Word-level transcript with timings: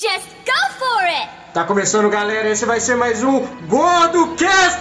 Just 0.00 0.30
go 0.46 0.60
for 0.78 1.04
it! 1.04 1.28
Tá 1.52 1.64
começando, 1.64 2.08
galera. 2.08 2.48
Esse 2.48 2.64
vai 2.64 2.80
ser 2.80 2.96
mais 2.96 3.22
um 3.22 3.40
Gordo 3.66 4.34
Cast! 4.34 4.80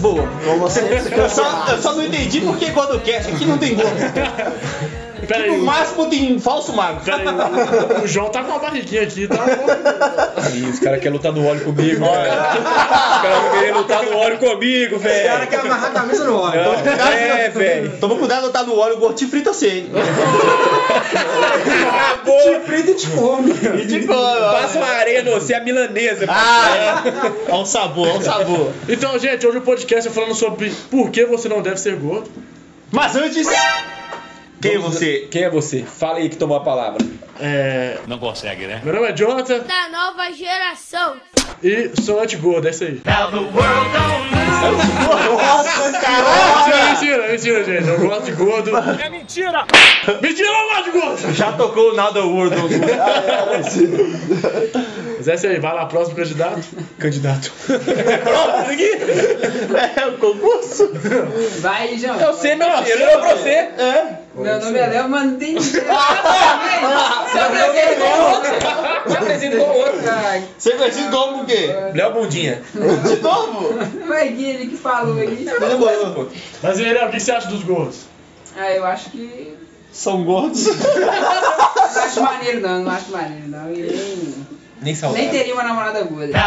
Boa. 0.00 0.26
Eu 0.42 1.28
só, 1.28 1.66
eu 1.68 1.82
só 1.82 1.92
não 1.94 2.04
entendi 2.04 2.40
por 2.40 2.56
que 2.56 2.70
quando 2.70 2.98
cast 3.02 3.34
aqui 3.34 3.44
não 3.44 3.58
tem 3.58 3.74
gordo. 3.74 3.90
Pera 5.28 5.46
No 5.46 5.52
aí, 5.54 5.60
máximo 5.60 6.06
tem 6.08 6.38
falso 6.40 6.72
mago. 6.72 7.00
pera 7.04 7.18
aí. 7.18 8.02
O 8.02 8.06
João 8.06 8.30
tá 8.30 8.42
com 8.42 8.50
uma 8.52 8.58
barriguinha 8.58 9.02
aqui, 9.02 9.28
tá? 9.28 9.44
Ih, 10.54 10.64
os 10.70 10.78
caras 10.80 10.98
querem 11.00 11.12
lutar 11.12 11.32
no 11.32 11.46
óleo 11.46 11.60
comigo, 11.64 12.00
velho. 12.04 12.32
Os 12.32 13.22
caras 13.22 13.42
vão 13.42 13.50
querer 13.52 13.74
lutar 13.74 14.02
no 14.04 14.16
óleo 14.16 14.38
comigo, 14.38 14.96
O 14.96 15.00
cara 15.00 15.12
velho. 15.14 15.46
quer 15.48 15.60
amarrar 15.60 15.90
a 15.90 15.94
camisa 15.94 16.24
no 16.24 16.38
óleo. 16.40 16.60
É, 17.14 17.48
velho. 17.50 17.98
Toma 18.00 18.16
cuidado, 18.16 18.50
tá 18.50 18.62
no 18.62 18.76
óleo, 18.78 18.96
o 18.96 18.98
gordo 18.98 19.16
te 19.16 19.26
frita 19.26 19.52
você, 19.52 19.68
hein? 19.68 19.90
Te 22.24 22.60
frita 22.66 22.90
e 22.90 22.94
te 22.94 23.06
come. 23.08 23.52
Passa 24.06 24.78
uma 24.78 24.86
areia 24.88 25.22
no 25.22 25.32
você, 25.32 25.54
a 25.54 25.60
milanesa. 25.60 26.24
Ah, 26.28 27.02
é. 27.48 27.50
É 27.52 27.54
um 27.54 27.64
sabor, 27.66 28.08
é 28.08 28.12
um 28.14 28.22
sabor. 28.22 28.72
Então, 28.88 29.18
gente, 29.18 29.46
hoje 29.46 29.58
o 29.58 29.62
podcast 29.62 30.08
é 30.08 30.10
falando 30.12 30.34
sobre 30.34 30.70
por 30.90 31.10
que 31.10 31.24
você 31.26 31.48
não 31.48 31.60
deve 31.60 31.76
ser 31.78 31.96
gordo. 31.96 32.30
Mas 32.90 33.14
antes. 33.16 33.46
Quem 34.60 34.74
é 34.74 34.78
você? 34.78 35.28
Quem 35.30 35.44
é 35.44 35.50
você? 35.50 35.82
Fala 35.82 36.18
aí 36.18 36.28
que 36.28 36.36
tomou 36.36 36.56
a 36.56 36.60
palavra. 36.60 36.98
É. 37.40 37.98
Não 38.08 38.18
consegue, 38.18 38.66
né? 38.66 38.80
Meu 38.84 38.92
nome 38.92 39.06
é 39.08 39.12
Jonathan 39.12 39.60
Da 39.60 39.88
nova 39.90 40.32
geração. 40.32 41.16
e 41.62 41.90
sou 42.02 42.20
anti-gordo, 42.20 42.66
é 42.66 42.70
isso 42.70 42.82
aí. 42.84 43.00
Nossa, 45.38 46.00
caralho! 46.00 46.90
Mentira, 46.90 47.28
mentira, 47.28 47.30
mentira, 47.30 47.64
gente. 47.64 47.88
Eu 47.88 48.00
gosto 48.00 48.24
de 48.24 48.32
gordo. 48.32 48.76
É 48.76 49.08
mentira! 49.08 49.64
Mentira, 50.20 50.48
eu 50.48 50.52
não 50.52 50.68
gosto 50.68 50.84
de 50.84 50.90
gordo! 50.98 51.32
Já 51.34 51.52
tocou 51.52 51.92
o 51.92 52.12
the 52.12 52.20
World. 52.20 52.56
É 55.28 55.48
aí, 55.48 55.58
vai 55.60 55.74
lá, 55.74 55.84
próximo 55.86 56.16
candidato. 56.16 56.62
Candidato. 56.98 57.52
Pronto, 57.66 58.70
aqui. 58.70 58.90
É 60.00 60.06
o 60.06 60.18
concurso. 60.18 60.90
Vai, 61.60 61.98
João. 61.98 62.18
Eu 62.18 62.32
sei, 62.32 62.54
meu 62.54 62.66
filho. 62.82 63.02
Eu 63.02 63.20
pra 63.20 63.34
você. 63.34 63.50
É. 63.50 64.18
Meu 64.34 64.60
nome 64.60 64.78
é 64.78 64.86
Léo, 64.86 65.08
mas 65.08 65.24
não 65.24 65.36
tem. 65.36 65.56
Você 65.60 65.80
Me 69.08 69.16
apresenta 69.16 69.56
como 69.56 69.72
outro. 69.74 70.00
Você 70.56 70.70
conhecido 70.72 71.10
como 71.10 71.42
o 71.42 71.46
quê? 71.46 71.68
Léo 71.94 72.12
Bundinha. 72.12 72.62
De 72.72 73.16
novo? 73.20 73.74
Foi 74.06 74.26
ele 74.26 74.66
que 74.68 74.76
falou 74.76 75.18
aí. 75.18 75.46
Mas 76.62 76.78
Léo, 76.78 77.08
o 77.08 77.10
que 77.10 77.20
você 77.20 77.32
acha 77.32 77.48
dos 77.48 77.64
gordos? 77.64 78.06
Ah, 78.56 78.70
eu 78.70 78.84
acho 78.84 79.10
que. 79.10 79.56
São 79.92 80.24
gordos. 80.24 80.66
Não 81.98 82.02
acho 82.04 82.22
maneiro, 82.22 82.60
não. 82.60 82.84
Não 82.84 82.92
acho 82.92 83.10
maneiro, 83.10 83.48
não. 83.48 83.72
E 83.72 83.82
nem, 83.82 84.46
Nem 84.80 84.92
nem 84.92 84.94
saudável. 84.94 85.30
teria 85.30 85.54
uma 85.54 85.62
namorada 85.64 86.02
gorda. 86.04 86.38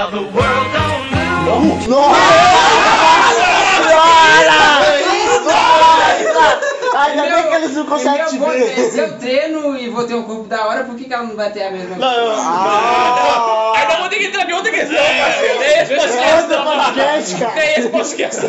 Ainda 6.94 7.24
bem 7.24 7.50
que 7.50 7.56
eles 7.56 7.76
não 7.76 7.86
conseguem 7.86 8.26
te 8.26 8.38
vou 8.38 8.50
ver. 8.50 8.92
se 8.92 9.00
eu 9.00 9.18
treino 9.18 9.78
e 9.78 9.90
vou 9.90 10.04
ter 10.06 10.14
um 10.16 10.24
corpo 10.24 10.44
da 10.44 10.66
hora, 10.68 10.84
por 10.84 10.96
que, 10.96 11.06
que 11.06 11.14
ela 11.14 11.24
não 11.24 11.36
vai 11.36 11.52
ter 11.52 11.64
a 11.64 11.72
mesma 11.72 11.96
coisa? 11.96 12.06
Ah, 12.06 13.74
Aí 13.76 13.86
nós 13.88 13.96
vamos 13.96 14.10
ter 14.10 14.18
que 14.18 14.26
entrar 14.26 14.50
em 14.50 14.54
outra 14.54 14.72
questão, 14.72 14.98
parceiro. 14.98 15.60
Nem 15.60 15.80
esse 15.80 15.96
podcast, 15.96 17.34
não. 17.34 17.40
cara. 17.40 17.56
Nem 17.56 17.74
esse 17.74 17.90
podcast. 17.90 18.42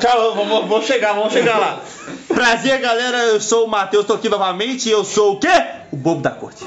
Calma, 0.00 0.30
vamos, 0.34 0.68
vamos 0.68 0.86
chegar, 0.86 1.12
vamos 1.14 1.32
chegar 1.32 1.58
lá. 1.58 1.78
Prazer, 2.28 2.80
galera. 2.80 3.18
Eu 3.18 3.40
sou 3.40 3.64
o 3.66 3.68
Matheus, 3.68 4.04
tô 4.04 4.14
aqui 4.14 4.28
novamente 4.28 4.88
e 4.88 4.92
eu 4.92 5.04
sou 5.04 5.34
o 5.34 5.40
quê? 5.40 5.48
O 5.92 5.96
bobo 5.96 6.20
da 6.22 6.30
corte. 6.30 6.64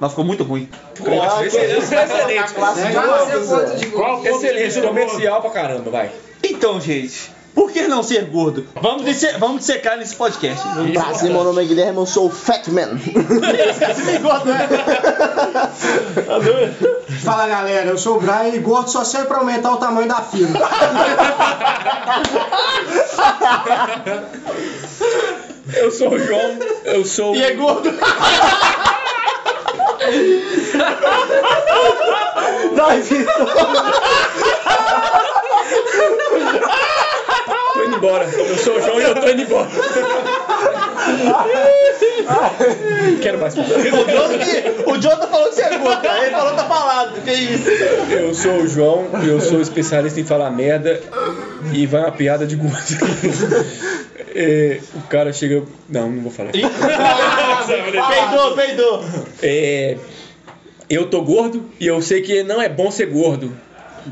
Mas 0.00 0.10
ficou 0.10 0.24
muito 0.24 0.44
ruim. 0.44 0.68
Ótimo, 1.00 1.42
excelente, 1.44 1.92
excelente. 1.94 2.52
classe 2.54 2.82
de 2.86 2.92
Vai 2.92 2.92
ser 2.92 3.08
gordos, 3.08 3.48
gordo 3.48 3.72
é. 3.72 3.76
de 3.76 3.86
Qual 3.86 4.20
de 4.20 4.28
Excelente, 4.28 4.80
comercial 4.80 5.40
pra 5.40 5.50
caramba, 5.50 5.90
vai. 5.90 6.10
Então, 6.44 6.80
gente, 6.80 7.32
por 7.52 7.72
que 7.72 7.88
não 7.88 8.00
ser 8.04 8.24
gordo? 8.26 8.64
Vamos, 8.80 9.04
disse- 9.04 9.36
vamos 9.38 9.58
dissecar 9.58 9.96
nesse 9.98 10.14
podcast. 10.14 10.62
Prazer, 10.92 11.32
meu 11.32 11.42
nome 11.42 11.64
é 11.64 11.66
Guilherme, 11.66 11.98
eu 11.98 12.06
sou 12.06 12.26
o 12.26 12.30
Fat 12.30 12.68
Man. 12.68 12.90
Assim, 12.92 13.12
gordo, 14.22 14.44
né? 14.46 14.68
Fala, 17.24 17.48
galera. 17.48 17.90
Eu 17.90 17.98
sou 17.98 18.18
o 18.18 18.20
Brian 18.20 18.54
e 18.54 18.58
gordo 18.60 18.88
só 18.90 19.02
serve 19.02 19.26
pra 19.26 19.38
aumentar 19.38 19.72
o 19.72 19.76
tamanho 19.78 20.06
da 20.06 20.22
fila. 20.22 20.60
Eu 25.74 25.90
sou 25.90 26.10
o 26.12 26.18
João, 26.18 26.58
eu 26.84 27.04
sou. 27.04 27.34
E 27.36 27.42
é 27.42 27.52
gordo. 27.54 27.90
Vai, 32.74 33.02
Vitor. 33.02 33.48
Tô 37.78 37.84
indo 37.84 37.96
embora. 37.96 38.24
Eu 38.24 38.58
sou 38.58 38.76
o 38.76 38.82
João 38.82 39.00
e 39.00 39.04
eu 39.04 39.14
tô 39.14 39.28
indo 39.28 39.42
embora. 39.42 39.68
Quero 43.22 43.38
mais 43.38 43.54
falar. 43.54 43.68
O 43.68 44.10
Jonathan, 44.10 44.44
o 44.86 44.98
Jonathan 44.98 45.28
falou 45.28 45.48
que 45.48 45.54
você 45.54 45.62
é 45.62 45.78
gordo. 45.78 46.06
Ele 46.06 46.30
falou 46.30 46.54
tá 46.54 46.64
falado. 46.64 47.20
Que 47.22 47.32
isso? 47.32 47.70
Eu 48.10 48.34
sou 48.34 48.62
o 48.62 48.68
João, 48.68 49.06
eu 49.24 49.40
sou 49.40 49.60
especialista 49.60 50.18
em 50.18 50.24
falar 50.24 50.50
merda 50.50 51.00
e 51.72 51.86
vai 51.86 52.00
uma 52.00 52.10
piada 52.12 52.44
de 52.46 52.56
gordo. 52.56 52.76
É, 54.34 54.80
o 54.94 55.00
cara 55.02 55.32
chega. 55.32 55.62
Não, 55.88 56.10
não 56.10 56.22
vou 56.22 56.32
falar. 56.32 56.50
Peidou, 56.52 56.70
peidou. 58.54 59.04
É, 59.42 59.96
eu 60.90 61.08
tô 61.08 61.22
gordo 61.22 61.64
e 61.80 61.86
eu 61.86 62.02
sei 62.02 62.20
que 62.22 62.42
não 62.42 62.60
é 62.60 62.68
bom 62.68 62.90
ser 62.90 63.06
gordo. 63.06 63.52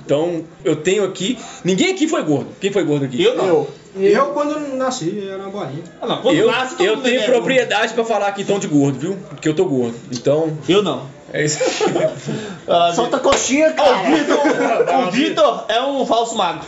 Então 0.05 0.45
eu 0.65 0.77
tenho 0.77 1.05
aqui. 1.05 1.39
Ninguém 1.65 1.93
aqui 1.93 2.07
foi 2.09 2.23
gordo. 2.23 2.49
Quem 2.61 2.71
foi 2.73 2.85
gordo 2.85 3.05
aqui? 3.05 3.23
Eu 3.23 3.35
não. 3.37 3.67
Eu, 3.99 4.27
quando 4.27 4.77
nasci, 4.77 5.27
era 5.27 5.39
uma 5.39 5.49
bolinha. 5.49 5.83
Ah, 6.03 6.07
não. 6.07 6.21
Quando 6.21 6.37
Eu, 6.37 6.51
nasce, 6.51 6.77
eu 6.85 6.99
tenho 6.99 7.21
é 7.21 7.25
propriedade 7.25 7.95
pra 7.95 8.05
falar 8.05 8.27
aqui 8.27 8.45
tom 8.45 8.59
de 8.59 8.67
gordo, 8.69 8.99
viu? 8.99 9.17
Porque 9.31 9.49
eu 9.49 9.55
tô 9.55 9.65
gordo. 9.65 9.95
Então. 10.13 10.53
Eu 10.69 10.83
não. 10.83 11.05
é 11.33 11.45
isso. 11.45 11.59
Ah, 12.69 12.93
Solta 12.93 13.17
a 13.17 13.21
coxinha, 13.21 13.71
O 13.71 13.75
cara. 13.75 13.97
O 15.07 15.11
Vitor 15.13 15.65
é 15.69 15.81
um 15.81 16.05
falso 16.05 16.35
mago. 16.37 16.61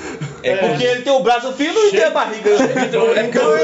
É 0.42 0.56
porque 0.56 0.84
ele 0.84 1.02
tem 1.02 1.12
o 1.12 1.20
braço 1.20 1.52
fino 1.52 1.78
e 1.86 1.90
tem 1.90 2.04
a 2.04 2.10
barriga. 2.10 2.50
Então, 2.86 3.08
é 3.14 3.26
Então, 3.26 3.58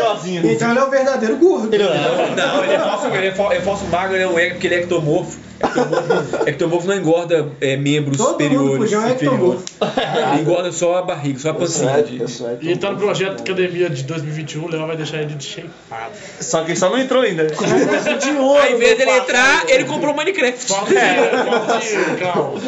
Então 0.44 0.70
ele 0.70 0.78
é 0.81 0.82
o 0.84 0.91
verdadeiro 0.91 1.36
gordo. 1.36 1.72
Ele 1.72 1.84
Não, 1.84 2.64
ele 2.64 2.72
é 2.75 2.78
falso, 2.81 3.06
ele 3.06 3.26
é 3.28 3.32
fal- 3.34 3.52
é 3.52 3.60
falso 3.60 3.84
magro, 3.86 4.16
ele 4.16 4.25
é 4.25 4.28
um 4.28 4.38
ego 4.38 4.54
porque 4.54 4.66
ele 4.66 4.75
é 4.75 4.78
ectomorfo. 4.81 5.38
Ectomorfo, 5.64 6.48
ectomorfo 6.48 6.86
não 6.86 6.94
engorda 6.97 7.48
é, 7.60 7.76
membros 7.76 8.16
Todo 8.16 8.26
mundo 8.28 8.32
superiores. 8.32 8.78
podia 8.78 9.08
é 9.08 9.12
inferiores. 9.12 9.64
Ele 10.32 10.41
engorda 10.42 10.72
só 10.72 10.97
a 10.97 11.02
barriga, 11.02 11.38
só 11.38 11.50
a 11.50 11.54
pancinha. 11.54 12.04
E 12.60 12.76
tá 12.76 12.91
no 12.91 12.98
projeto 12.98 13.41
Academia 13.41 13.91
de 13.91 14.02
2021, 14.04 14.64
o 14.64 14.69
Léo 14.69 14.86
vai 14.86 14.97
deixar 14.97 15.19
ele 15.22 15.34
de 15.34 15.44
shapeado. 15.44 16.14
Só 16.41 16.62
que 16.62 16.72
ele 16.72 16.78
só 16.78 16.91
não 16.91 16.98
entrou 16.98 17.22
ainda. 17.22 17.47
de 17.47 18.30
ouro. 18.30 18.60
Aí, 18.60 18.75
em 18.75 18.78
vez 18.78 18.98
dele 18.98 19.10
entrar, 19.10 19.69
ele 19.69 19.84
comprou 19.84 20.14
Minecraft. 20.14 20.66
Falta 20.66 20.86
dinheiro, 20.94 21.36
falta 21.44 21.78
dinheiro, 21.78 22.16
calma. 22.19 22.60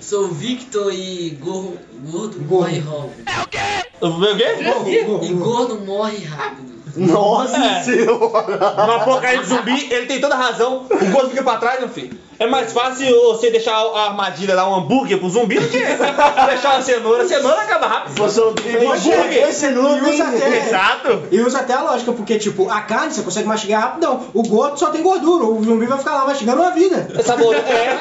Sou 0.00 0.24
o 0.24 0.28
Victor 0.28 0.92
e 0.94 1.36
gordo, 1.40 1.78
gordo 2.10 2.40
morre 2.40 2.78
rápido. 2.78 3.24
O 3.28 3.48
quê? 3.48 5.24
E 5.26 5.32
gordo 5.34 5.80
morre 5.84 6.24
rápido. 6.24 6.67
Nossa 6.96 7.56
É. 7.56 7.82
senhora. 7.82 8.74
No 8.86 8.92
apocalipse 8.94 9.48
zumbi, 9.48 9.88
ele 9.92 10.06
tem 10.06 10.20
toda 10.20 10.34
a 10.34 10.38
razão. 10.38 10.86
O 10.90 11.04
gordo 11.12 11.30
fica 11.30 11.42
pra 11.42 11.56
trás, 11.56 11.80
meu 11.80 11.88
filho. 11.88 12.18
É 12.40 12.46
mais 12.46 12.72
fácil 12.72 13.12
você 13.32 13.50
deixar 13.50 13.74
a 13.74 14.06
armadilha 14.10 14.54
lá, 14.54 14.68
um 14.70 14.76
hambúrguer 14.76 15.18
pro 15.18 15.28
zumbi, 15.28 15.58
do 15.58 15.68
que 15.68 15.76
deixar 16.46 16.74
uma 16.74 16.82
cenoura. 16.82 17.24
A 17.24 17.28
cenoura 17.28 17.60
acaba 17.62 17.86
rápido. 17.88 18.14
Você 18.14 18.40
não 18.40 18.52
tem 18.54 18.76
hambúrguer. 18.76 19.48
Esse 19.48 19.70
não 19.70 19.98
E 19.98 20.10
usa 20.14 20.24
até- 20.28 20.58
Exato. 20.58 21.22
E 21.32 21.40
usa 21.40 21.58
até 21.58 21.74
a 21.74 21.82
lógica, 21.82 22.12
porque, 22.12 22.38
tipo, 22.38 22.70
a 22.70 22.80
carne 22.82 23.12
você 23.12 23.22
consegue 23.22 23.48
mastigar 23.48 23.80
rapidão. 23.82 24.26
O 24.32 24.44
gordo 24.44 24.78
só 24.78 24.86
tem 24.90 25.02
gordura. 25.02 25.46
O 25.46 25.64
zumbi 25.64 25.86
vai 25.86 25.98
ficar 25.98 26.14
lá 26.14 26.26
mastigando 26.26 26.62
uma 26.62 26.70
vida. 26.70 27.08
Essa 27.18 27.36
bo- 27.36 27.52
é. 27.52 27.98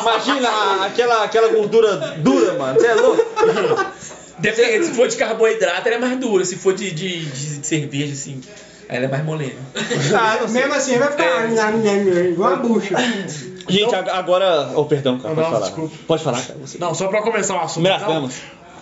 Imagina 0.00 0.48
a- 0.48 0.86
aquela, 0.86 1.24
aquela 1.24 1.48
gordura 1.48 2.14
dura, 2.18 2.54
mano. 2.54 2.80
Você 2.80 2.86
é 2.86 2.94
louco? 2.94 3.22
Depende, 4.38 4.86
se 4.86 4.92
for 4.92 5.08
de 5.08 5.16
carboidrato, 5.16 5.88
ela 5.88 5.96
é 5.96 6.00
mais 6.00 6.18
dura. 6.18 6.44
Se 6.44 6.56
for 6.56 6.72
de, 6.74 6.90
de, 6.90 7.24
de 7.26 7.66
cerveja, 7.66 8.12
assim, 8.12 8.40
ela 8.88 9.04
é 9.06 9.08
mais 9.08 9.24
molenga. 9.24 9.56
Ah, 10.16 10.38
não. 10.40 10.48
Mesmo 10.48 10.74
assim, 10.74 10.98
vai 10.98 11.10
ficar 11.10 11.48
igual 12.30 12.54
uma 12.54 12.56
bucha. 12.62 12.94
Gente, 13.68 13.94
ag- 13.94 14.08
agora. 14.10 14.70
Oh, 14.74 14.84
perdão, 14.86 15.18
cara. 15.18 15.34
Não, 15.34 15.42
Pode 15.42 15.50
falar. 15.52 15.66
desculpa. 15.66 15.96
Pode 16.06 16.24
falar, 16.24 16.40
cara. 16.40 16.58
Você. 16.60 16.78
Não, 16.78 16.94
só 16.94 17.08
pra 17.08 17.20
começar 17.22 17.54
o 17.56 17.60
assunto. 17.60 17.86
Então. 17.86 18.30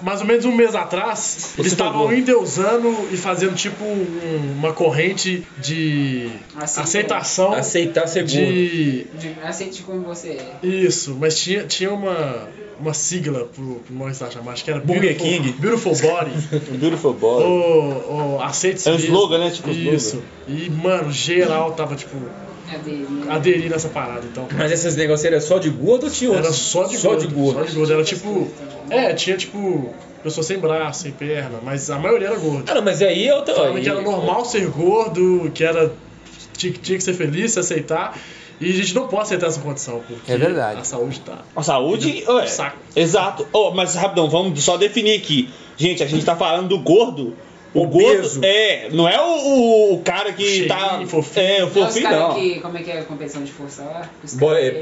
Mais 0.02 0.20
ou 0.20 0.26
menos 0.26 0.44
um 0.44 0.52
mês 0.54 0.74
atrás, 0.74 1.54
eles 1.58 1.72
estavam 1.72 2.12
endeusando 2.12 3.08
e 3.12 3.16
fazendo 3.16 3.54
tipo 3.54 3.84
um- 3.84 4.54
uma 4.58 4.72
corrente 4.72 5.46
de 5.58 6.28
Aceita- 6.56 6.82
aceitação 6.82 7.52
Aceitar 7.52 8.06
ser 8.06 8.20
gordo. 8.20 8.32
de. 8.32 9.04
De- 9.14 9.36
Aceite 9.42 9.82
como 9.82 10.00
você 10.02 10.38
é. 10.62 10.66
Isso, 10.66 11.16
mas 11.18 11.38
tinha, 11.38 11.64
tinha 11.64 11.92
uma, 11.92 12.48
uma 12.80 12.92
sigla 12.94 13.46
pro, 13.54 13.76
pro 13.76 13.94
mal 13.94 14.08
estar 14.10 14.30
chamado, 14.30 14.50
acho 14.52 14.64
que 14.64 14.70
era 14.70 14.80
Burger 14.80 15.16
Beautiful- 15.16 15.26
King. 15.42 15.52
Beautiful 15.60 15.96
Body. 15.96 16.32
Beautiful 16.78 17.12
boy. 17.14 17.42
o, 17.44 18.36
o 18.36 18.42
aceite 18.42 18.88
É 18.88 18.92
um 18.92 18.96
slogan, 18.96 19.38
né? 19.38 19.50
Tipo, 19.50 19.70
Isso. 19.70 20.22
E, 20.48 20.68
mano, 20.70 21.10
geral 21.12 21.72
tava, 21.72 21.94
tipo, 21.96 22.16
É 22.72 22.78
dele, 22.78 23.06
né? 23.08 23.26
aderindo 23.32 23.68
nessa 23.70 23.88
parada, 23.88 24.22
então. 24.30 24.48
Mas 24.56 24.72
esses 24.72 24.96
negócios 24.96 25.24
eram 25.24 25.40
só 25.40 25.58
de 25.58 25.70
gordo 25.70 26.04
ou 26.06 26.10
tinha 26.10 26.34
Era 26.36 26.52
só 26.52 26.84
de 26.84 26.96
Só 26.96 27.10
gordo. 27.10 27.26
de 27.28 27.34
gordo. 27.34 27.58
Só 27.60 27.64
de 27.64 27.72
gordo. 27.76 27.92
Era 27.92 28.04
tipo. 28.04 28.48
É, 28.90 29.12
tinha 29.14 29.36
tipo. 29.36 29.94
Pessoa 30.22 30.42
sem 30.42 30.58
braço, 30.58 31.02
sem 31.02 31.12
perna, 31.12 31.60
mas 31.62 31.88
a 31.88 31.98
maioria 31.98 32.28
era 32.28 32.36
gordo. 32.38 32.64
Ah, 32.68 32.74
não, 32.74 32.82
mas 32.82 33.00
aí 33.02 33.26
eu 33.26 33.42
tô. 33.42 33.54
Falando 33.54 33.80
que 33.80 33.88
era 33.88 34.00
normal 34.02 34.44
ser 34.44 34.66
gordo, 34.68 35.50
que 35.54 35.62
era. 35.62 35.92
Tinha, 36.56 36.72
tinha 36.72 36.98
que 36.98 37.04
ser 37.04 37.14
feliz, 37.14 37.52
se 37.52 37.60
aceitar. 37.60 38.18
E 38.60 38.70
a 38.70 38.72
gente 38.72 38.94
não 38.94 39.06
pode 39.06 39.24
aceitar 39.24 39.48
essa 39.48 39.60
condição, 39.60 40.02
porque 40.08 40.32
É 40.32 40.38
verdade. 40.38 40.80
a 40.80 40.84
saúde 40.84 41.20
tá. 41.20 41.40
A 41.54 41.62
saúde, 41.62 42.24
ué. 42.26 42.46
Saco. 42.46 42.78
Exato. 42.96 43.46
Oh, 43.52 43.70
mas 43.72 43.94
rapidão, 43.94 44.28
vamos 44.30 44.64
só 44.64 44.76
definir 44.78 45.18
aqui. 45.20 45.50
Gente, 45.76 46.02
a 46.02 46.06
gente 46.06 46.24
tá 46.24 46.34
falando 46.34 46.68
do 46.68 46.78
gordo. 46.80 47.36
O 47.76 47.82
Obeso. 47.84 48.40
gordo 48.40 48.46
é, 48.46 48.88
não 48.92 49.08
é 49.08 49.20
o, 49.20 49.24
o, 49.24 49.94
o 49.94 49.98
cara 50.02 50.32
que 50.32 50.44
Cheinho, 50.44 50.68
tá. 50.68 51.00
fofinho. 51.06 51.46
É, 51.46 51.64
o 51.64 51.70
fofinho 51.70 52.10
não. 52.10 52.34
que. 52.34 52.60
Como 52.60 52.78
é 52.78 52.82
que 52.82 52.90
é 52.90 52.98
a 53.00 53.04
competição 53.04 53.42
de 53.42 53.52
força 53.52 53.82
lá? 53.82 54.02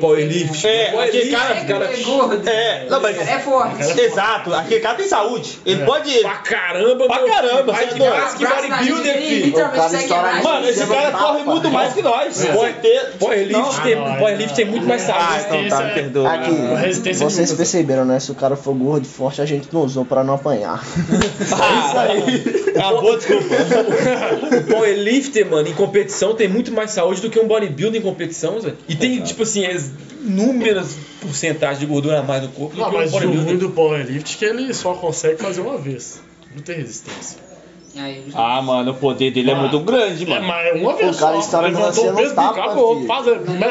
Powerlift. 0.00 0.66
É, 0.66 0.90
Boy 0.92 1.04
aquele 1.08 1.24
lift, 1.24 1.36
cara- 1.36 1.54
É, 1.58 1.64
cara, 1.64 1.84
é 1.92 1.96
gordo. 2.02 2.48
É, 2.48 2.86
não, 2.88 3.00
mas. 3.00 3.18
É 3.28 3.38
forte. 3.38 4.00
Exato, 4.00 4.54
aquele 4.54 4.80
cara 4.80 4.94
tem 4.96 5.06
saúde. 5.08 5.58
Ele 5.66 5.82
É. 5.82 5.84
pode. 5.84 6.18
Pra 6.20 6.34
caramba, 6.36 7.06
Pra 7.06 7.16
meu 7.16 7.24
filho. 7.24 7.34
caramba, 7.34 7.72
Mais 7.72 7.94
é 7.94 7.98
mais 8.08 8.34
que 8.34 8.44
bodybuilder, 8.46 9.22
filho. 9.22 9.54
O 9.56 10.44
Mano, 10.44 10.68
esse 10.68 10.86
cara 10.86 11.10
corre 11.12 11.42
muito 11.44 11.70
mais 11.70 11.92
que 11.94 12.02
nós. 12.02 12.44
É. 12.44 12.52
Powerlift 12.52 13.80
tem, 13.82 13.94
Ah, 13.94 14.54
tem 14.54 14.64
muito 14.64 14.86
mais 14.86 15.08
Ah, 15.08 15.38
saúde. 15.40 15.66
então 15.66 15.78
tá, 15.78 15.84
me 15.84 15.94
perdoa. 15.94 16.32
Aqui, 16.32 17.14
vocês 17.14 17.52
perceberam, 17.52 18.04
né? 18.04 18.20
Se 18.20 18.30
o 18.30 18.34
cara 18.34 18.56
for 18.56 18.74
gordo 18.74 19.04
e 19.04 19.08
forte, 19.08 19.40
a 19.40 19.46
gente 19.46 19.68
não 19.72 19.82
usou 19.82 20.04
pra 20.04 20.22
não 20.24 20.34
apanhar. 20.34 20.82
Ah, 21.52 22.04
Ah, 22.83 22.83
boa 22.92 23.16
desculpa. 23.16 23.54
O 24.56 24.64
powerlifter, 24.64 25.48
mano, 25.48 25.68
em 25.68 25.74
competição 25.74 26.34
tem 26.34 26.48
muito 26.48 26.72
mais 26.72 26.90
saúde 26.90 27.20
do 27.20 27.30
que 27.30 27.38
um 27.38 27.46
bodybuilder 27.46 28.00
em 28.00 28.04
competição, 28.04 28.60
Zé. 28.60 28.74
E 28.88 28.94
tem, 28.94 29.22
tipo 29.22 29.42
assim, 29.42 29.66
as 29.66 29.90
inúmeras 30.20 30.96
porcentagens 31.20 31.80
de 31.80 31.86
gordura 31.86 32.20
a 32.20 32.22
mais 32.22 32.42
no 32.42 32.48
corpo 32.48 32.74
do 32.74 32.80
Não, 32.80 32.90
que 32.90 32.96
um 32.96 32.98
mas 32.98 33.12
o 33.12 33.18
ruim 33.18 33.58
do 33.58 33.70
powerlift 33.70 34.34
é 34.34 34.38
que 34.38 34.44
ele 34.44 34.72
só 34.72 34.94
consegue 34.94 35.40
fazer 35.40 35.60
uma 35.60 35.78
vez. 35.78 36.20
Não 36.54 36.62
tem 36.62 36.76
resistência. 36.76 37.38
Aí, 37.96 38.24
Ah, 38.34 38.60
mano, 38.60 38.90
o 38.90 38.94
poder 38.94 39.30
dele 39.30 39.50
é 39.50 39.54
muito 39.54 39.78
grande, 39.80 40.24
É, 40.24 40.26
mano. 40.26 40.46
mas 40.46 40.66
é 40.66 40.72
uma 40.72 40.94
vez 40.96 41.16
O 41.16 41.20
cara 41.20 41.36
Levantou 41.68 41.92
você 42.04 42.08
o 42.10 42.14
peso, 42.16 42.34
tapa, 42.34 42.60
acabou. 42.60 43.04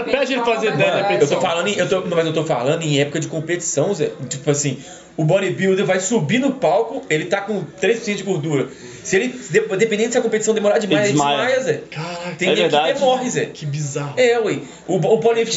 pede 0.05 0.33
ele 0.33 0.43
fazer 0.43 0.71
10 0.71 0.87
Eu 0.89 1.01
tô 1.03 1.07
repetições. 1.09 1.41
falando 1.41 1.67
em, 1.67 1.75
eu 1.77 1.89
tô, 1.89 2.01
mas 2.15 2.25
eu 2.25 2.33
tô 2.33 2.43
falando 2.45 2.81
em 2.83 2.99
época 2.99 3.19
de 3.19 3.27
competição, 3.27 3.93
Zé. 3.93 4.11
Tipo 4.29 4.49
assim, 4.51 4.77
o 5.17 5.23
bodybuilder 5.25 5.85
vai 5.85 5.99
subir 5.99 6.39
no 6.39 6.53
palco, 6.53 7.01
ele 7.09 7.25
tá 7.25 7.41
com 7.41 7.63
3% 7.81 8.15
de 8.15 8.23
gordura. 8.23 8.67
Se 9.03 9.17
ele, 9.17 9.27
de- 9.27 9.59
dependendo 9.75 10.13
se 10.13 10.17
a 10.17 10.21
competição 10.21 10.53
demorar 10.53 10.77
demais, 10.77 11.09
Ele 11.09 11.09
ele 11.09 11.17
desmaia, 11.17 11.57
desmaia. 11.57 11.61
Zé. 11.61 11.81
Caraca, 11.91 12.35
Tem 12.37 12.49
É 12.51 12.93
que 12.93 12.99
morre, 13.01 13.29
Zé. 13.29 13.45
que 13.47 13.65
bizarro. 13.65 14.13
É, 14.15 14.39
ué. 14.39 14.59
O, 14.87 14.95
o 14.95 14.99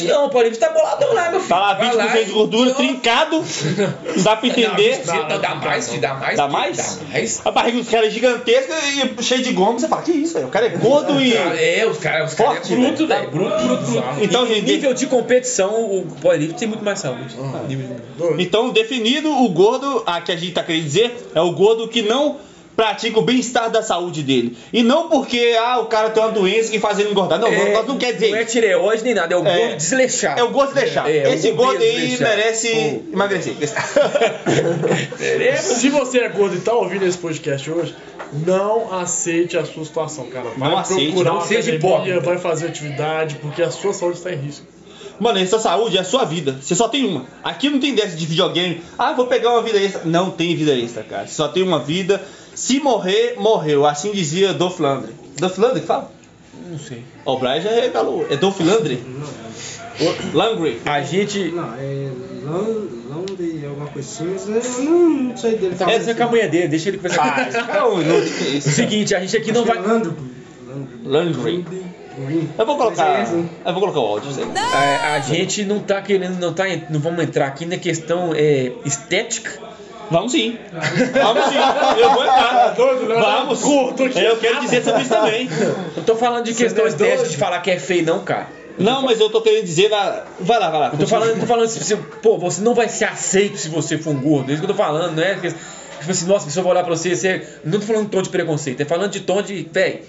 não, 0.05 0.25
o 0.25 0.29
powerlift 0.29 0.59
tá 0.59 0.69
boladão 0.69 1.13
lá, 1.13 1.29
meu 1.31 1.39
filho. 1.39 1.47
Tá 1.49 1.57
lá 1.59 1.73
Vai 1.75 1.89
20% 1.95 2.25
de 2.25 2.31
gordura, 2.33 2.73
trincado. 2.73 3.37
Não 3.37 4.23
dá 4.23 4.35
pra 4.35 4.49
entender. 4.49 5.01
Não, 5.05 5.29
não, 5.29 5.39
dá 5.39 5.55
mais, 5.55 5.87
dá 5.97 6.13
mais. 6.13 6.37
Dá 6.37 6.47
mais? 6.49 6.77
Dá 6.77 7.05
mais. 7.09 7.41
A 7.45 7.51
barriga 7.51 7.77
dos 7.77 7.89
caras 7.89 8.07
é 8.09 8.11
gigantesca 8.11 8.56
e 8.59 9.23
cheia 9.23 9.41
de 9.41 9.51
goma. 9.53 9.79
Você 9.79 9.87
fala, 9.87 10.01
que 10.01 10.11
isso, 10.11 10.33
velho? 10.35 10.47
O 10.47 10.49
cara 10.49 10.65
é 10.67 10.69
gordo 10.69 11.19
e. 11.21 11.33
É, 11.35 11.85
os 11.89 11.97
caras 11.97 12.31
os 12.31 12.37
cara 12.37 12.57
é 12.57 12.75
bruto, 12.75 13.07
velho. 13.07 13.29
Bruto, 13.31 13.57
bruto, 13.67 13.83
bruto. 13.91 14.03
Então, 14.23 14.45
Em 14.45 14.55
gente, 14.55 14.65
nível 14.71 14.93
de 14.93 15.05
competição, 15.07 15.83
o 15.91 16.05
powerlift 16.21 16.57
tem 16.57 16.67
muito 16.67 16.83
mais 16.83 16.99
saúde. 16.99 17.35
De- 17.67 18.41
Então, 18.41 18.69
definido, 18.69 19.29
o 19.31 19.49
gordo, 19.49 20.03
a 20.05 20.21
que 20.21 20.31
a 20.31 20.35
gente 20.35 20.51
tá 20.53 20.63
querendo 20.63 20.83
dizer, 20.83 21.29
é 21.35 21.41
o 21.41 21.51
gordo 21.51 21.87
que 21.87 22.01
não 22.01 22.37
pratica 22.77 23.17
o 23.19 23.23
bem-estar 23.23 23.69
da 23.71 23.81
saúde 23.81 24.21
dele. 24.23 24.55
E 24.71 24.83
não 24.83 25.09
porque, 25.09 25.57
ah, 25.59 25.79
o 25.79 25.87
cara 25.87 26.11
tem 26.11 26.21
uma 26.23 26.31
doença 26.31 26.71
que 26.71 26.79
faz 26.79 26.99
ele 26.99 27.09
engordar. 27.09 27.39
Não, 27.39 27.47
É, 27.47 27.73
nós 27.73 27.87
não 27.87 27.97
quer 27.97 28.13
dizer 28.13 28.29
Não 28.31 28.37
é 28.37 28.45
tireoide 28.45 29.03
nem 29.03 29.13
nada, 29.15 29.33
é 29.33 29.37
o 29.37 29.45
É. 29.45 29.57
gordo 29.57 29.75
desleixado. 29.77 30.39
É 30.39 30.43
o 30.43 30.49
gordo 30.51 30.73
deixar. 30.75 31.09
É, 31.09 31.17
é 31.23 31.27
o 31.27 31.33
Esse 31.33 31.51
gordo 31.51 31.81
aí 31.81 32.15
merece 32.19 33.01
emagrecer. 33.11 33.55
É, 35.19 35.55
Se 35.57 35.89
você 35.89 36.19
é 36.19 36.29
gordo 36.29 36.55
e 36.55 36.59
tá 36.59 36.73
ouvindo 36.73 37.03
esse 37.05 37.17
podcast 37.17 37.69
hoje, 37.69 37.95
não 38.45 38.93
aceite 38.93 39.57
a 39.57 39.65
sua 39.65 39.83
situação, 39.83 40.27
cara. 40.27 40.49
Vai 40.55 40.69
Não 40.69 40.77
aceite, 40.77 41.07
procurar 41.07 41.29
não 41.31 41.37
uma 41.39 41.45
seja 41.47 41.73
hipócrita. 41.75 42.19
vai 42.19 42.37
fazer 42.37 42.67
atividade, 42.67 43.35
porque 43.41 43.61
a 43.61 43.71
sua 43.71 43.93
saúde 43.93 44.17
está 44.17 44.31
em 44.31 44.37
risco. 44.37 44.65
Mano, 45.19 45.39
essa 45.39 45.57
saúde 45.57 45.97
é 45.97 46.01
a 46.01 46.03
sua 46.03 46.25
vida. 46.25 46.59
Você 46.61 46.75
só 46.75 46.87
tem 46.87 47.03
uma. 47.05 47.25
Aqui 47.43 47.69
não 47.71 47.79
tem 47.79 47.95
dessa 47.95 48.15
de 48.15 48.23
videogame. 48.25 48.83
Ah, 48.99 49.13
vou 49.13 49.25
pegar 49.25 49.49
uma 49.49 49.63
vida 49.63 49.79
extra. 49.79 50.01
Não 50.05 50.29
tem 50.29 50.55
vida 50.55 50.73
extra, 50.77 51.01
cara. 51.01 51.25
Você 51.25 51.33
só 51.33 51.47
tem 51.47 51.63
uma 51.63 51.79
vida. 51.79 52.21
Se 52.57 52.79
morrer, 52.79 53.35
morreu. 53.37 53.85
Assim 53.85 54.11
dizia 54.11 54.51
Dolph 54.51 54.79
Lundgren 54.79 55.13
que 55.79 55.85
fala? 55.85 56.11
Não 56.67 56.79
sei. 56.79 57.03
O 57.23 57.37
Brian 57.37 57.61
já 57.61 57.69
regalou. 57.69 58.25
É 58.31 58.35
Dolph 58.35 58.59
Lundgren? 58.59 58.99
Lundgren. 60.33 60.79
A 60.83 61.01
gente. 61.01 61.51
Não, 61.51 61.75
é 61.75 62.09
Londre, 62.43 63.63
alguma 63.63 63.87
coisa 63.89 64.09
assim, 64.09 64.25
mas 64.49 64.79
eu 64.79 64.83
não, 64.85 65.09
não 65.09 65.37
sei 65.37 65.55
dele. 65.55 65.75
Tá 65.75 65.91
essa 65.91 66.09
é 66.09 66.21
a 66.23 66.27
mulher 66.27 66.49
dele, 66.49 66.67
deixa 66.67 66.89
ele 66.89 66.97
conversar 66.97 67.35
com 67.35 67.41
Ah, 67.41 67.47
esse 67.47 67.63
cara 67.63 67.79
é 67.79 67.83
um 67.83 68.01
inútil, 68.01 68.33
que 68.35 68.43
isso. 68.57 68.69
O 68.69 68.71
seguinte, 68.71 69.13
a 69.13 69.19
gente 69.19 69.37
aqui 69.37 69.51
não 69.51 69.63
vai. 69.63 69.79
Lando. 69.79 70.17
Lundgren. 71.03 71.63
Eu 72.57 72.65
vou 72.65 72.75
colocar. 72.75 73.31
Eu 73.31 73.73
vou 73.73 73.81
colocar 73.81 73.99
o 73.99 74.05
áudio. 74.05 74.31
A, 74.73 75.13
a 75.13 75.19
gente 75.19 75.63
não 75.63 75.79
tá 75.79 76.01
querendo, 76.01 76.39
não 76.39 76.51
tá, 76.51 76.63
não 76.89 76.99
vamos 76.99 77.23
entrar 77.23 77.45
aqui 77.45 77.67
na 77.67 77.77
questão 77.77 78.31
é, 78.33 78.71
estética. 78.83 79.67
Vamos 80.09 80.31
sim. 80.31 80.57
Vamos 80.71 81.45
sim. 81.45 81.55
Eu 81.99 82.11
vou 82.11 82.23
entrar. 82.23 82.73
doido, 82.75 83.07
né? 83.09 83.15
Vamos. 83.15 83.61
Curto. 83.61 84.03
Eu 84.03 84.37
quero 84.37 84.59
dizer 84.61 84.83
sobre 84.83 85.01
isso 85.01 85.09
também. 85.09 85.49
Eu 85.95 86.03
tô 86.03 86.15
falando 86.15 86.45
de 86.45 86.53
questão 86.53 86.85
é 86.85 86.91
doido? 86.91 87.27
de 87.29 87.37
falar 87.37 87.59
que 87.61 87.71
é 87.71 87.79
feio, 87.79 88.05
não, 88.05 88.19
cara. 88.23 88.47
Não, 88.77 89.01
mas 89.01 89.19
eu 89.19 89.29
tô 89.29 89.41
querendo 89.41 89.65
dizer. 89.65 89.89
na- 89.89 90.23
Vai 90.39 90.59
lá, 90.59 90.69
vai 90.69 90.79
lá. 90.79 90.89
Eu 90.93 90.99
tô 90.99 91.07
falando, 91.07 91.29
eu 91.31 91.39
tô 91.39 91.45
falando 91.47 91.67
se 91.67 91.83
você, 91.83 91.95
pô, 91.95 92.37
você 92.37 92.61
não 92.61 92.73
vai 92.75 92.87
ser 92.87 93.05
aceito 93.05 93.57
se 93.57 93.69
você 93.69 93.97
for 93.97 94.11
um 94.11 94.21
gordo. 94.21 94.49
É 94.49 94.53
isso 94.53 94.61
que 94.63 94.69
eu 94.69 94.75
tô 94.75 94.81
falando, 94.81 95.15
não 95.15 95.23
é? 95.23 95.35
que- 95.35 95.49
Tipo 95.51 96.11
assim, 96.11 96.27
nossa, 96.27 96.43
a 96.43 96.47
pessoa 96.47 96.63
vai 96.63 96.73
olhar 96.73 96.83
pra 96.83 96.95
você, 96.95 97.15
você. 97.15 97.45
Não 97.65 97.79
tô 97.79 97.85
falando 97.87 98.03
de 98.05 98.11
tom 98.11 98.21
de 98.21 98.29
preconceito, 98.29 98.79
é 98.81 98.85
falando 98.85 99.11
de 99.11 99.21
tom 99.21 99.41
de. 99.41 99.67
Véi, 99.71 100.03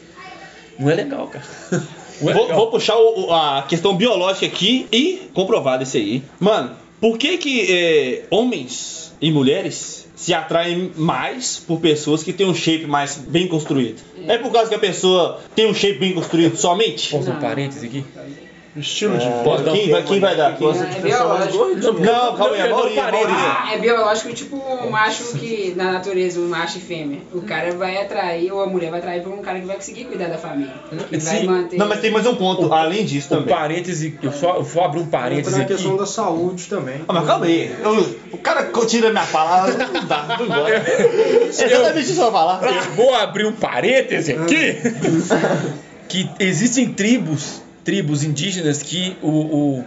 não 0.79 0.91
é 0.91 0.95
legal, 0.95 1.27
cara. 1.29 1.45
É 2.21 2.25
Vou, 2.25 2.43
legal. 2.43 2.57
vou 2.59 2.71
puxar 2.73 2.97
o- 2.97 3.27
o- 3.29 3.33
a 3.33 3.65
questão 3.69 3.95
biológica 3.97 4.45
aqui 4.45 4.89
e 4.91 5.31
comprovado 5.33 5.85
isso 5.85 5.97
aí. 5.97 6.21
Mano, 6.41 6.73
por 7.01 7.17
que 7.17 7.39
que 7.39 7.73
é, 7.73 8.23
homens 8.29 9.08
e 9.21 9.31
mulheres 9.31 10.09
se 10.15 10.35
atraem 10.35 10.93
mais 10.97 11.59
por 11.59 11.81
pessoas 11.81 12.23
que 12.23 12.33
têm 12.33 12.47
um 12.47 12.55
shape 12.55 12.87
mais 12.87 13.17
bem 13.17 13.47
construído? 13.47 14.01
É 14.27 14.39
por 14.39 14.53
causa 14.53 14.69
que 14.69 14.75
a 14.75 14.79
pessoa 14.79 15.41
tem 15.55 15.67
um 15.67 15.75
shape 15.75 15.99
bem 15.99 16.13
construído 16.13 16.57
somente? 16.57 17.11
Posso 17.11 17.31
um 17.31 17.41
parênteses 17.41 17.85
aqui? 17.85 18.05
Estilo 18.77 19.19
de 19.19 19.27
Pode, 19.43 19.65
quem, 19.71 19.91
vai, 19.91 20.03
quem 20.05 20.21
vai 20.21 20.37
dar? 20.37 20.55
Quem- 20.57 20.69
É 20.69 21.01
biológico. 21.01 21.67
Não, 22.01 22.37
calma 22.37 22.55
aí, 22.55 22.61
a 22.61 22.69
Maurinha, 22.69 23.03
parênteses. 23.03 23.33
Maurinha. 23.37 23.57
Ah, 23.65 23.75
é 23.75 23.79
biológico, 23.79 24.33
tipo 24.35 24.57
um 24.57 24.91
macho 24.91 25.25
que, 25.39 25.73
na 25.77 25.93
natureza, 25.93 26.39
um 26.39 26.49
macho 26.49 26.79
e 26.79 26.81
fêmea. 26.81 27.19
O 27.33 27.43
cara 27.43 27.73
vai 27.73 27.97
atrair, 27.97 28.53
ou 28.53 28.63
a 28.63 28.67
mulher 28.67 28.91
vai 28.91 29.01
atrair 29.01 29.23
pra 29.23 29.33
um 29.33 29.43
cara 29.43 29.59
que 29.59 29.67
vai 29.67 29.75
conseguir 29.77 30.05
cuidar 30.05 30.29
da 30.29 30.39
família. 30.39 30.73
Que 31.09 31.17
vai 31.19 31.43
manter. 31.45 31.77
Não, 31.77 31.89
mas 31.89 32.01
tem 32.01 32.11
mais 32.11 32.27
um 32.27 32.35
ponto, 32.37 32.73
além 32.73 33.05
disso 33.05 33.35
Um 33.35 33.39
também. 33.39 33.55
parêntese, 33.55 34.19
eu 34.23 34.33
só 34.33 34.57
eu 34.57 34.63
vou 34.63 34.85
abrir 34.85 35.01
um 35.01 35.07
parênteses 35.07 35.55
Entra 35.55 35.59
na 35.59 35.65
aqui. 35.65 35.75
questão 35.75 35.97
da 35.97 36.07
saúde 36.07 36.67
também. 36.67 37.01
Ah, 37.09 37.13
mas 37.13 37.27
calma 37.27 37.47
aí. 37.47 37.75
Eu- 37.83 38.17
o 38.33 38.39
cara 38.39 38.71
tira 38.87 39.11
minha 39.11 39.27
palavra, 39.27 39.75
não 39.93 40.05
dá, 40.05 40.37
não 40.39 40.45
embora. 40.47 40.69
É 40.77 41.49
exatamente 41.49 42.01
isso 42.05 42.15
que 42.15 42.21
eu 42.21 42.25
vou 42.25 42.33
falar. 42.33 42.63
Eu 42.65 42.83
vou 42.95 43.15
abrir 43.15 43.47
um 43.47 43.53
parêntese 43.53 44.33
aqui. 44.33 44.77
que 46.09 46.31
existem 46.39 46.89
tribos, 46.93 47.61
tribos 47.89 48.23
indígenas 48.23 48.83
que 48.83 49.17
o, 49.23 49.31
o, 49.31 49.85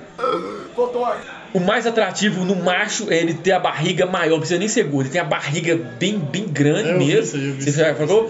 o 1.54 1.60
mais 1.60 1.86
atrativo 1.86 2.44
no 2.44 2.56
macho 2.56 3.12
é 3.12 3.20
ele 3.20 3.36
ter 3.36 3.52
a 3.52 3.60
barriga 3.60 4.08
maior, 4.08 4.32
não 4.32 4.40
precisa 4.40 4.58
nem 4.58 4.68
ser 4.68 4.86
gordo, 4.86 5.04
ele 5.04 5.10
tem 5.12 5.22
a 5.22 5.24
barriga 5.24 5.80
bem, 6.00 6.18
bem 6.18 6.48
grande 6.48 6.90
Eu 6.90 6.98
vi 6.98 7.06
mesmo. 7.06 7.40
eu 7.40 7.54
vi 7.54 7.64
Você 7.64 7.72
já 7.72 7.94
falou? 7.94 8.28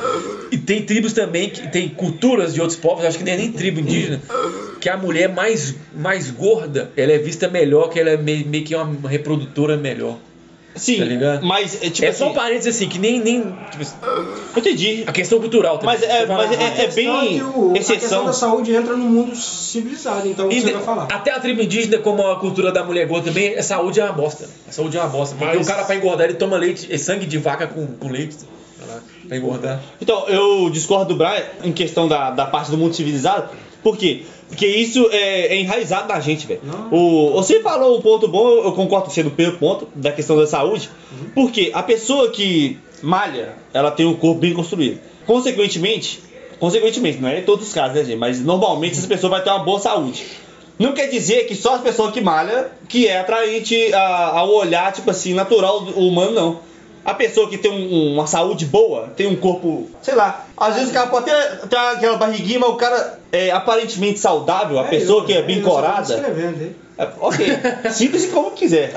E 0.51 0.58
tem 0.58 0.84
tribos 0.84 1.13
também, 1.13 1.50
que 1.50 1.70
tem 1.70 1.88
culturas 1.88 2.54
de 2.54 2.60
outros 2.60 2.78
povos, 2.78 3.06
acho 3.06 3.18
que 3.18 3.24
nem 3.24 3.34
é 3.34 3.38
nem 3.38 3.50
tribo 3.54 3.80
indígena, 3.80 4.22
que 4.82 4.90
a 4.90 4.98
mulher 4.98 5.30
mais, 5.30 5.74
mais 5.96 6.30
gorda, 6.30 6.92
ela 6.98 7.13
é 7.13 7.18
vista 7.18 7.48
melhor, 7.48 7.88
que 7.88 7.98
ela 7.98 8.10
é 8.10 8.18
meio, 8.18 8.46
meio 8.46 8.66
que 8.66 8.75
uma 8.75 9.10
reprodutora 9.10 9.78
melhor. 9.78 10.18
Sim, 10.75 11.00
Tá 11.00 11.04
ligado? 11.06 11.46
mas 11.46 11.75
é 11.84 11.90
tipo 11.90 12.06
é 12.06 12.10
assim, 12.10 12.20
só 12.20 12.30
um 12.30 12.34
parênteses 12.34 12.75
assim, 12.75 12.88
que 12.88 12.98
nem. 12.98 13.20
nem 13.20 13.42
tipo, 13.70 13.82
assim, 13.82 13.96
eu 14.56 14.60
entendi. 14.60 15.04
a 15.06 15.12
questão 15.12 15.40
cultural 15.40 15.78
também. 15.78 15.96
Mas 16.00 16.04
é, 16.10 16.25
mas 16.25 16.51
é, 16.51 16.56
é 16.56 16.68
A 16.68 16.72
questão 16.72 16.94
bem 17.22 17.38
que 17.38 17.44
o- 17.44 17.72
A 17.72 17.74
questão 17.74 17.96
exceção. 17.98 18.25
da 18.25 18.34
saúde 18.34 18.74
entra 18.74 18.96
no 18.96 19.04
mundo 19.06 19.36
civilizado, 19.36 20.28
então 20.28 20.50
E 20.51 20.60
você 20.62 20.68
de- 20.68 20.74
vai 20.74 20.84
falar. 20.84 21.04
Até 21.12 21.32
a 21.32 21.40
tribo 21.40 21.62
indígena, 21.62 21.98
como 21.98 22.25
a 22.25 22.40
cultura 22.40 22.72
da 22.72 22.84
mulher 22.84 23.06
gorda 23.08 23.28
também, 23.28 23.56
a 23.58 23.63
saúde 23.63 24.00
é 24.00 24.04
uma 24.06 24.13
bosta. 24.13 24.50
A 24.68 24.72
saúde 24.72 24.98
é 24.98 25.01
uma 25.01 25.10
bosta. 25.10 25.36
Porque 25.38 25.58
Mas- 25.58 25.68
o 25.68 25.70
cara 25.70 25.84
pra 25.84 25.96
engordar, 25.96 26.28
ele 26.28 26.36
toma 26.38 26.56
leite, 26.58 26.88
é 26.92 26.98
sangue 26.98 27.25
de 27.25 27.38
vaca 27.38 27.68
com, 27.68 27.86
com 27.88 28.08
leite. 28.10 28.38
Pra 28.78 28.96
lá, 28.96 29.01
Pra 29.28 29.38
engordar. 29.38 29.80
Então, 30.01 30.28
eu 30.30 30.70
discordo 30.70 31.13
do 31.13 31.16
Brian 31.18 31.44
em 31.63 31.72
questão 31.72 32.08
da, 32.08 32.32
da 32.32 32.46
parte 32.46 32.72
do 32.72 32.78
mundo 32.78 32.94
civilizado. 32.96 33.50
Por 33.84 33.98
quê? 33.98 34.24
Porque 34.48 34.68
isso 34.68 35.08
é, 35.12 35.48
é 35.48 35.60
enraizado 35.60 36.08
na 36.08 36.20
gente, 36.20 36.46
velho. 36.46 36.62
O- 36.92 37.32
Você 37.34 37.62
falou 37.62 37.98
um 37.98 38.02
ponto 38.02 38.28
bom, 38.28 38.48
eu 38.64 38.72
concordo 38.74 39.06
com 39.08 39.12
você 39.12 39.24
do 39.24 39.32
primeiro 39.32 39.58
ponto, 39.58 39.88
da 39.96 40.12
questão 40.12 40.38
da 40.38 40.46
saúde. 40.46 40.90
Porque 41.34 41.72
a 41.74 41.82
pessoa 41.82 42.30
que 42.30 42.78
malha, 43.02 43.56
ela 43.74 43.90
tem 43.92 44.06
um 44.06 44.14
corpo 44.16 44.40
bem 44.42 44.54
construído. 44.54 45.00
Consequentemente, 45.26 46.20
consequentemente, 46.60 47.18
não 47.20 47.30
é 47.30 47.40
em 47.40 47.44
todos 47.44 47.68
os 47.68 47.74
casos, 47.74 47.96
né, 47.96 48.04
gente? 48.04 48.18
Mas 48.18 48.40
normalmente 48.40 48.98
essa 48.98 49.08
pessoa 49.08 49.32
vai 49.32 49.44
ter 49.44 49.50
uma 49.50 49.64
boa 49.64 49.80
saúde. 49.80 50.24
Não 50.78 50.94
quer 50.94 51.08
dizer 51.08 51.46
que 51.48 51.56
só 51.56 51.76
as 51.76 51.82
pessoas 51.82 52.12
que 52.12 52.22
malham 52.22 52.66
que 52.90 53.08
é 53.08 53.20
atraente 53.20 53.94
ao 53.94 54.50
olhar, 54.54 54.92
tipo 54.92 55.10
assim, 55.10 55.34
natural 55.34 55.82
do 55.82 56.00
humano, 56.00 56.32
não. 56.32 56.60
A 57.04 57.14
pessoa 57.16 57.50
que 57.50 57.58
tem 57.58 57.72
um- 57.72 58.14
uma 58.14 58.28
saúde 58.28 58.66
boa, 58.66 59.08
tem 59.16 59.26
um 59.28 59.36
corpo, 59.36 59.90
sei 60.04 60.14
lá. 60.16 60.48
Às 60.62 60.75
vezes 60.75 60.91
o 60.91 60.94
cara 60.94 61.08
pode 61.08 61.25
ter, 61.25 61.68
ter 61.68 61.75
aquela 61.75 62.18
barriguinha, 62.18 62.60
mas 62.60 62.70
o 62.70 62.75
cara 62.75 63.20
é 63.32 63.50
aparentemente 63.51 64.20
saudável, 64.20 64.77
a 64.80 64.84
pessoa 64.84 65.22
eu- 65.22 65.25
que 65.25 65.34
é 65.34 65.41
bem 65.41 65.58
eu 65.58 65.63
só 65.63 65.70
tô 65.70 65.75
corada. 65.75 66.13
É, 66.98 67.08
ok, 67.20 67.48
sinta-se 67.91 68.27
como 68.27 68.51
quiser. 68.51 68.94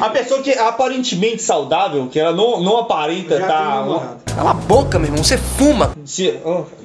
A 0.00 0.10
pessoa 0.10 0.42
que 0.42 0.50
é 0.50 0.58
aparentemente 0.58 1.40
saudável, 1.42 2.08
que 2.10 2.18
ela 2.18 2.32
não, 2.32 2.60
não 2.60 2.78
aparenta 2.78 3.38
Já 3.38 3.46
tá. 3.46 3.60
namorado. 3.76 4.16
Cala 4.34 4.50
a 4.50 4.54
boca, 4.54 4.98
meu 4.98 5.06
irmão, 5.08 5.22
você 5.22 5.38
fuma. 5.38 5.92
Se- 6.04 6.34
oh. 6.44 6.64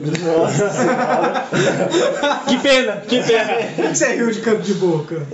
que 2.47 2.57
pena, 2.59 2.97
que 3.07 3.23
pena. 3.23 3.53
Por 3.75 3.75
que 3.89 3.95
você 3.97 4.13
riu 4.13 4.29
de 4.31 4.39
canto 4.41 4.61
de 4.61 4.73
boca? 4.75 5.25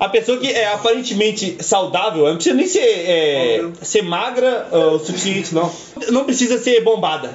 A 0.00 0.08
pessoa 0.08 0.38
que 0.38 0.50
é 0.50 0.72
aparentemente 0.72 1.58
saudável, 1.60 2.26
não 2.26 2.34
precisa 2.34 2.56
nem 2.56 2.66
ser, 2.66 2.80
é, 2.80 3.64
ser 3.82 4.02
magra 4.02 4.66
ah, 4.72 4.76
o 4.76 4.98
suficiente, 4.98 5.54
não. 5.54 5.70
Não 6.10 6.24
precisa 6.24 6.58
ser 6.58 6.80
bombada. 6.82 7.30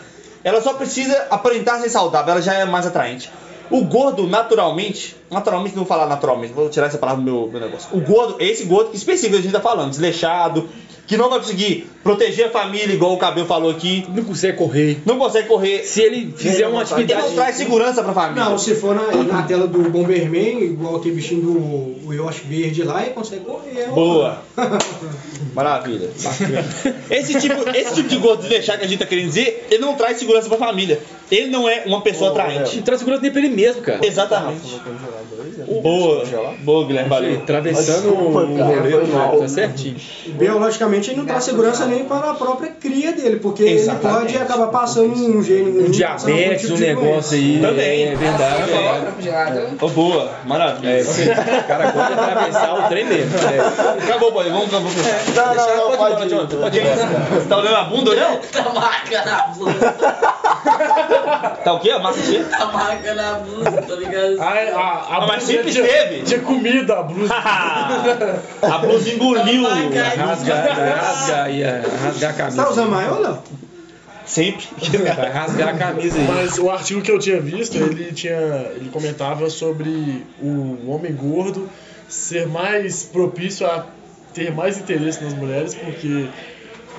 Ela 0.48 0.62
só 0.62 0.76
precisa 0.76 1.28
aparentar 1.30 1.82
ser 1.82 1.90
saudável, 1.90 2.32
ela 2.32 2.42
já 2.42 2.54
é 2.54 2.64
mais 2.64 2.88
atraente. 2.88 3.30
O 3.70 3.84
gordo, 3.84 4.26
naturalmente, 4.26 5.14
naturalmente 5.30 5.76
não 5.76 5.84
vou 5.84 5.86
falar 5.86 6.08
naturalmente, 6.08 6.54
vou 6.54 6.70
tirar 6.70 6.88
essa 6.88 6.98
palavra 6.98 7.22
do 7.22 7.30
meu, 7.30 7.50
meu 7.52 7.60
negócio. 7.60 7.90
O 7.92 8.00
gordo, 8.00 8.38
esse 8.40 8.64
gordo 8.64 8.96
específico 8.96 9.34
que 9.34 9.40
a 9.40 9.44
gente 9.44 9.52
tá 9.52 9.60
falando, 9.60 9.90
desleixado, 9.90 10.70
que 11.08 11.16
não 11.18 11.30
vai 11.30 11.40
conseguir 11.40 11.90
proteger 12.04 12.48
a 12.48 12.50
família, 12.50 12.94
igual 12.94 13.14
o 13.14 13.18
Cabelo 13.18 13.48
falou 13.48 13.72
aqui, 13.72 14.06
Não 14.14 14.24
consegue 14.24 14.58
correr. 14.58 15.00
não 15.06 15.18
consegue 15.18 15.48
correr, 15.48 15.84
Se 15.84 16.02
ele 16.02 16.34
fizer 16.36 16.68
uma 16.68 16.82
ele 16.82 16.92
atividade. 16.94 17.22
não 17.28 17.34
traz 17.34 17.56
segurança 17.56 18.04
pra 18.04 18.14
família. 18.14 18.44
Não, 18.44 18.58
se 18.58 18.76
for 18.76 18.94
na, 18.94 19.24
na 19.24 19.44
tela 19.44 19.66
do 19.68 19.90
Bomberman, 19.90 20.62
igual 20.64 20.98
aquele 20.98 21.16
bichinho 21.16 21.42
do 21.42 22.08
o 22.08 22.14
Yoshi 22.14 22.42
verde 22.48 22.84
lá, 22.84 23.02
ele 23.04 23.12
consegue 23.12 23.44
correr. 23.46 23.88
ó. 23.90 23.94
Boa. 23.94 24.42
Maravilha. 25.54 26.10
Esse 27.10 27.40
tipo, 27.40 27.70
esse 27.76 27.94
tipo 27.96 28.08
de 28.10 28.18
gordo 28.18 28.42
desleixado 28.42 28.80
que 28.80 28.86
a 28.86 28.88
gente 28.88 29.00
tá 29.00 29.06
querendo 29.06 29.28
dizer, 29.28 29.68
ele 29.72 29.82
não 29.82 29.96
traz 29.96 30.18
segurança 30.18 30.48
pra 30.48 30.58
família. 30.58 31.00
Ele 31.32 31.50
não 31.50 31.68
é 31.68 31.84
uma 31.86 32.02
pessoa 32.02 32.30
atraente. 32.32 32.78
Não 32.78 32.84
traz 32.84 33.00
segurança 33.00 33.22
nem 33.24 33.32
pra 33.32 33.42
ele 33.42 33.50
mesmo, 33.50 33.82
cara. 33.82 34.06
Exatamente. 34.06 34.62
Boa. 35.82 36.24
Boa, 36.64 36.86
Guilherme, 36.86 37.10
valeu. 37.10 37.36
Atravessando 37.36 38.10
Desculpa, 38.10 38.40
o 38.40 38.58
cara, 38.58 38.76
rolê, 38.80 38.92
foi 38.92 39.08
mal. 39.08 39.40
tá 39.40 39.48
certinho. 39.48 39.96
Biologicamente, 40.28 41.10
ele 41.12 41.20
não 41.20 41.26
traz 41.26 41.44
segurança 41.44 41.86
nem 41.86 42.06
para 42.06 42.32
a 42.32 42.34
própria 42.34 42.72
cria 42.72 43.14
dele, 43.14 43.38
porque 43.38 43.64
Exatamente. 43.64 44.32
ele 44.32 44.38
pode 44.38 44.38
acabar 44.38 44.68
passando 44.68 45.14
um 45.14 45.44
gênio. 45.44 45.86
Um 45.88 45.92
diabetes, 45.92 46.70
um 46.70 46.78
negócio 46.78 47.38
aí. 47.38 47.60
Também. 47.62 48.04
É 48.04 48.16
verdade. 48.16 48.72
É. 48.72 49.68
Oh, 49.82 49.90
boa, 49.90 50.32
maravilha. 50.46 50.90
É, 50.90 51.04
sim. 51.04 51.24
o 51.30 51.68
cara 51.68 51.92
gosta 51.92 52.14
de 52.14 52.20
atravessar 52.20 52.74
o 52.74 52.90
trem 52.90 53.06
mesmo. 53.06 53.38
É. 53.38 54.04
Acabou, 54.04 54.32
boy. 54.32 54.50
Vamos, 54.50 54.70
vamos, 54.70 54.94
vamos. 54.94 55.36
Não, 55.36 55.56
não, 55.56 55.90
não, 55.92 55.98
pode 55.98 56.14
ir 56.14 56.18
pode 56.18 56.56
ir. 56.56 56.58
Pode 56.58 56.78
ir. 56.78 56.84
Você 56.84 57.48
tá 57.48 57.58
olhando 57.58 57.76
a 57.76 57.84
bunda, 57.84 58.12
olhando? 58.12 58.40
Tá 58.52 58.70
marcando 58.74 59.28
a 59.28 59.48
blusa. 59.56 59.96
Tá 61.64 61.74
o 61.74 61.80
quê? 61.80 61.92
A 61.92 62.00
massa 62.00 62.22
cheia? 62.24 62.44
Tá 62.46 62.66
marcando 62.68 63.20
a 63.20 63.34
blusa, 63.40 63.72
tá 63.82 63.96
ligado? 63.96 64.42
A, 64.42 64.44
a, 64.46 64.50
a 64.50 65.18
Ah, 65.18 65.28
mas 65.28 65.44
blusa 65.44 65.46
sempre 65.46 65.72
tinha, 65.72 65.84
teve. 65.88 66.24
Tinha 66.24 66.40
comida, 66.42 67.00
a 67.00 67.04
blusa. 67.04 67.34
a 68.62 68.78
blusa 68.80 69.10
engoliu. 69.10 69.64
Rasgar, 69.64 70.18
rasgar 70.18 71.50
é, 71.62 71.82
rasgar 72.04 72.30
a 72.30 72.34
Você 72.34 72.38
camisa. 72.38 72.64
tá 72.64 72.70
usando 72.70 72.92
não? 73.22 73.44
Sempre. 74.26 74.66
Vai 75.16 75.30
rasgar 75.32 75.70
a 75.70 75.78
camisa 75.78 76.18
aí. 76.20 76.28
Mas 76.28 76.58
o 76.58 76.70
artigo 76.70 77.02
que 77.02 77.12
eu 77.12 77.18
tinha 77.20 77.40
visto, 77.40 77.78
ele 77.78 78.12
tinha. 78.14 78.36
ele 78.76 78.90
comentava 78.92 79.50
sobre 79.50 80.26
o 80.42 80.92
homem 80.92 81.14
gordo 81.14 81.70
ser 82.10 82.48
mais 82.48 83.04
propício 83.04 83.66
a 83.66 83.86
ter 84.34 84.54
mais 84.54 84.78
interesse 84.78 85.24
nas 85.24 85.34
mulheres, 85.34 85.74
porque 85.76 86.28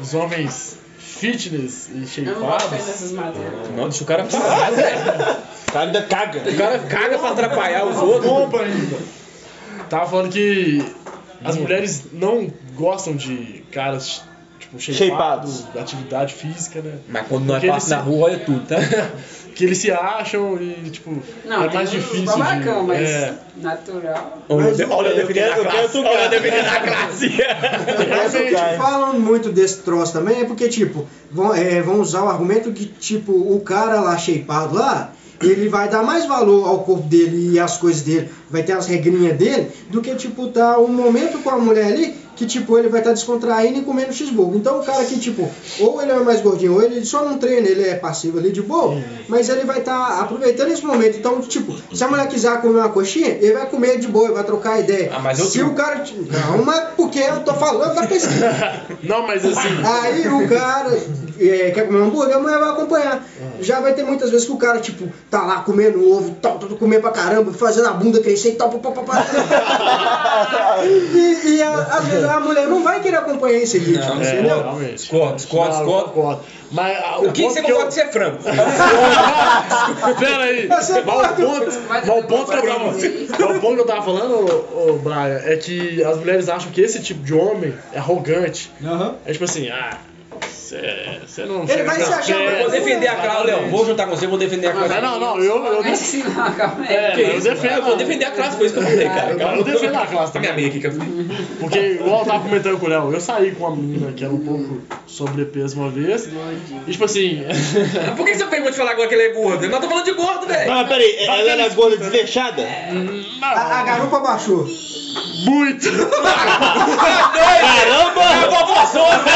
os 0.01 0.15
homens 0.15 0.68
fitness 1.19 1.89
e 1.89 2.21
Eu 2.21 2.35
não 2.35 2.41
gosto 2.41 2.63
shapeados. 2.63 2.87
dessas 2.87 3.13
matérias. 3.13 3.69
Não, 3.77 3.89
deixa 3.89 4.05
o 4.05 4.07
cara 4.07 4.25
falar, 4.25 4.71
velho. 4.71 4.99
O 5.69 5.73
cara 5.73 5.87
ainda 5.87 6.03
caga. 6.03 6.43
O 6.51 6.57
cara 6.57 6.79
caga 6.81 7.19
pra 7.19 7.31
atrapalhar 7.31 7.85
os 7.87 7.97
outros. 7.97 8.25
Bomba 8.31 8.63
ainda. 8.63 8.97
Tava 9.91 10.09
falando 10.11 10.31
que 10.33 10.85
as 11.45 11.57
mulheres 11.57 12.05
não 12.13 12.51
gostam 12.75 13.15
de 13.17 13.65
caras 13.73 14.23
tipo 14.59 14.79
shapeados, 14.79 15.59
Shapeados. 15.61 15.77
atividade 15.81 16.35
física, 16.35 16.81
né? 16.83 16.99
Mas 17.09 17.27
quando 17.29 17.45
nós 17.47 17.57
Porque 17.61 17.69
passamos 17.69 18.05
na 18.05 18.11
rua, 18.11 18.25
olha 18.27 18.39
tudo, 18.41 18.67
tá? 18.67 18.77
Que 19.59 19.65
eles 19.65 19.79
se 19.79 19.91
acham 19.91 20.57
e 20.63 20.89
tipo 20.89 21.21
Não, 21.45 21.65
é 21.65 21.67
tem 21.67 21.75
mais 21.79 21.91
difícil 21.91 22.25
babacão, 22.25 22.83
de. 22.83 22.87
mas 22.87 23.11
É. 23.11 23.35
natural. 23.57 24.39
Olha, 24.49 24.65
Mas, 24.67 24.81
olha 24.89 25.09
eu 25.09 25.27
quero- 25.27 25.53
a 25.53 25.57
eu 25.59 25.65
quero 25.65 25.89
classe. 25.89 25.99
Olha 25.99 26.73
a 26.77 26.81
classe. 26.81 27.33
Mas 28.09 28.35
o 28.35 28.39
que 28.39 28.51
Cai. 28.53 28.77
falam 28.77 29.19
muito 29.19 29.51
desse 29.51 29.79
troço 29.83 30.13
também 30.13 30.43
é 30.43 30.45
porque, 30.45 30.69
tipo, 30.69 31.09
vão, 31.31 31.53
é, 31.53 31.83
vão 31.83 32.01
usar 32.01 32.23
o 32.23 32.29
argumento 32.29 32.71
que, 32.73 32.87
tipo, 32.87 33.33
o 33.33 33.61
cara 33.61 34.01
lá 34.01 34.17
shapeado 34.17 34.77
lá, 34.77 35.11
ele 35.43 35.69
vai 35.69 35.89
dar 35.89 36.03
mais 36.03 36.27
valor 36.27 36.67
ao 36.69 36.81
corpo 36.81 37.03
dele 37.03 37.53
e 37.53 37.59
às 37.59 37.77
coisas 37.77 38.03
dele, 38.03 38.29
vai 38.51 38.63
ter 38.63 38.73
as 38.73 38.87
regrinhas 38.87 39.37
dele, 39.37 39.71
do 39.89 40.01
que, 40.01 40.15
tipo, 40.15 40.49
tá 40.49 40.79
um 40.79 40.89
momento 40.89 41.39
com 41.39 41.51
a 41.51 41.59
mulher 41.59 41.87
ali 41.87 42.29
que, 42.39 42.47
tipo, 42.47 42.79
ele 42.79 42.89
vai 42.89 43.01
estar 43.01 43.13
descontraindo 43.13 43.81
e 43.81 43.83
comendo 43.83 44.13
cheeseburger. 44.13 44.59
Então 44.59 44.79
o 44.79 44.85
cara 44.85 45.05
que, 45.05 45.19
tipo, 45.19 45.51
ou 45.81 46.01
ele 46.01 46.13
é 46.13 46.21
mais 46.21 46.41
gordinho, 46.41 46.75
ou 46.75 46.83
ele 46.83 47.05
só 47.05 47.25
não 47.25 47.37
treina, 47.37 47.67
ele 47.67 47.83
é 47.83 47.97
passivo 47.97 48.39
ali 48.39 48.53
de 48.53 48.63
boa, 48.63 48.97
mas 49.29 49.49
ele 49.49 49.65
vai 49.65 49.81
estar 49.81 50.21
aproveitando 50.21 50.71
esse 50.71 50.87
momento. 50.87 51.19
Então, 51.19 51.41
tipo, 51.41 51.75
se 51.93 52.05
a 52.05 52.07
mulher 52.07 52.29
quiser 52.29 52.61
comer 52.61 52.79
uma 52.79 52.91
coxinha, 52.91 53.27
ele 53.27 53.55
vai 53.55 53.67
comer 53.67 53.99
de 53.99 54.07
boa, 54.07 54.27
ele 54.27 54.35
vai 54.35 54.45
trocar 54.45 54.79
ideia. 54.79 55.11
Ah, 55.13 55.19
mas 55.19 55.41
eu 55.41 55.47
se 55.47 55.63
o 55.63 55.75
cara. 55.75 56.05
Calma, 56.31 56.93
porque 56.97 57.19
eu 57.19 57.41
tô 57.41 57.55
falando 57.55 57.97
da 57.97 58.07
pesquisa. 58.07 58.83
Não, 59.03 59.27
mas 59.27 59.45
assim. 59.45 59.69
Aí 59.85 60.29
o 60.29 60.49
cara 60.49 60.97
é, 61.41 61.71
quer 61.71 61.87
comer 61.87 61.99
um 62.01 62.05
hambúrguer, 62.07 62.37
a 62.37 62.41
mulher 62.41 62.59
vai 62.59 62.71
acompanhar. 62.71 63.25
Já 63.61 63.81
vai 63.81 63.93
ter 63.95 64.03
muitas 64.05 64.31
vezes 64.31 64.47
que 64.47 64.53
o 64.53 64.57
cara, 64.57 64.79
tipo, 64.81 65.09
tá 65.31 65.43
lá 65.45 65.61
comendo 65.61 66.05
ovo, 66.11 66.37
tal, 66.41 66.59
tal, 66.59 66.69
comendo 66.71 67.03
pra 67.03 67.11
caramba, 67.11 67.53
fazendo 67.53 67.89
a 67.89 67.93
bunda 67.93 68.21
crescer 68.21 68.51
e 68.51 68.53
tal, 68.57 68.71
pá, 68.71 68.91
pá, 68.91 69.03
pá, 69.03 69.03
pá. 69.03 69.25
E, 70.85 71.57
e 71.57 71.63
a- 71.63 71.75
às 71.99 72.05
vezes 72.07 72.25
a 72.25 72.39
mulher 72.41 72.67
não 72.69 72.83
vai 72.85 73.01
querer 73.01 73.17
acompanhar 73.17 73.59
esse 73.59 73.79
ritmo, 73.79 74.23
É, 74.23 74.33
entendeu? 74.35 74.63
realmente. 74.63 74.95
Discordo, 74.95 75.35
discordo, 75.37 75.71
Não, 75.71 75.81
eu 75.81 75.85
discordo. 75.87 76.09
concordo. 76.13 76.41
Mas 76.71 76.99
ah, 77.03 77.19
O 77.21 77.33
que 77.33 77.43
você 77.43 77.59
eu- 77.61 77.63
concorda 77.65 77.87
que 77.89 77.95
você 77.95 78.01
é 78.03 78.09
frango? 78.13 78.39
Pera 80.19 80.45
aí, 80.45 80.67
mas 80.69 80.91
o 80.91 81.03
ponto, 81.03 81.81
mas 81.89 82.09
o 82.09 82.23
ponto 82.23 82.51
que 82.51 82.57
eu 82.57 82.63
tava, 82.67 82.85
mas 82.93 83.57
o 83.57 83.61
ponto 83.61 83.75
que 83.75 83.81
eu 83.81 83.87
tava 83.87 84.03
falando, 84.03 84.35
ô, 84.35 84.91
ô, 84.91 84.93
Brian, 84.99 85.41
é 85.45 85.57
que 85.57 86.03
as 86.05 86.17
mulheres 86.19 86.49
acham 86.49 86.71
que 86.71 86.81
esse 86.81 87.01
tipo 87.03 87.23
de 87.23 87.35
homem 87.35 87.75
é 87.93 87.99
arrogante. 87.99 88.71
Aham. 88.85 89.17
É 89.25 89.33
tipo 89.33 89.45
assim, 89.45 89.69
ah, 89.71 89.97
você 90.41 91.45
não 91.45 91.65
Ele 91.69 91.83
vai 91.83 91.97
se 92.01 92.13
achar 92.13 92.39
mais- 92.39 92.59
Vou 92.59 92.71
defender 92.71 93.09
a 93.09 93.15
classe, 93.17 93.47
Léo. 93.47 93.69
Vou 93.71 93.87
juntar 93.87 94.05
com 94.07 94.17
você, 94.17 94.27
vou 94.27 94.39
defender 94.39 94.67
a 94.69 94.73
classe. 94.73 95.01
não, 95.01 95.19
não, 95.21 95.37
eu- 95.39 95.45
eu- 95.45 95.59
Não 95.83 95.85
é 95.85 95.91
não, 95.93 96.53
calma 96.55 96.85
aí. 96.89 96.95
É, 96.95 97.37
eu 97.37 97.41
defendo. 97.41 97.73
Eu 97.79 97.83
vou 97.85 97.97
defender 97.97 98.25
a 98.27 98.31
classe, 98.31 98.57
foi 98.57 98.67
isso 98.67 98.75
que 98.75 98.81
eu 98.81 98.85
falei, 98.87 99.09
cara. 99.09 99.31
Eu 99.33 99.55
vou 99.57 99.65
defender 99.65 99.97
a 99.97 100.07
classe 100.07 100.33
Tá 100.33 100.41
minha 100.41 100.53
também. 100.53 100.67
amiga 100.67 100.69
aqui 100.69 100.81
que 100.81 100.87
eu 100.87 100.93
falei. 100.93 101.27
Porque, 101.61 101.79
igual 101.79 102.21
eu 102.21 102.27
tava 102.27 102.41
comentando 102.45 102.79
com 102.79 102.87
o 102.87 102.89
Léo, 102.89 103.13
eu 103.13 103.21
saí 103.21 103.53
com 103.53 103.65
uma 103.67 103.77
menina 103.77 104.13
que 104.13 104.25
era 104.25 104.33
um 104.33 104.41
pouco 104.45 104.81
sobrepeso 105.07 105.77
uma 105.81 105.91
vez. 105.91 106.29
E 106.87 106.91
tipo 106.93 107.05
assim. 107.05 107.43
Por 108.17 108.25
que 108.27 108.35
você 108.35 108.45
pegou 108.47 108.71
de 108.71 108.77
falar 108.77 108.93
agora 108.93 109.09
que 109.09 109.15
ele 109.15 109.23
é 109.25 109.33
gordo? 109.33 109.57
Nós 109.69 109.75
estamos 109.83 109.89
falando 109.89 110.05
de 110.05 110.13
gordo, 110.13 110.47
velho. 110.47 110.69
Não, 110.71 110.75
mas 110.79 110.89
peraí, 110.89 111.17
ela 111.21 111.51
era 111.51 111.69
gorda 111.71 111.97
desleixada? 111.97 112.67
A, 113.43 113.81
a 113.81 113.83
garupa 113.85 114.21
baixou. 114.21 114.67
muito! 115.45 115.89
Caramba! 116.99 118.23
É 118.23 118.45
a 118.45 118.49
vovózona, 118.49 119.19
né? 119.19 119.33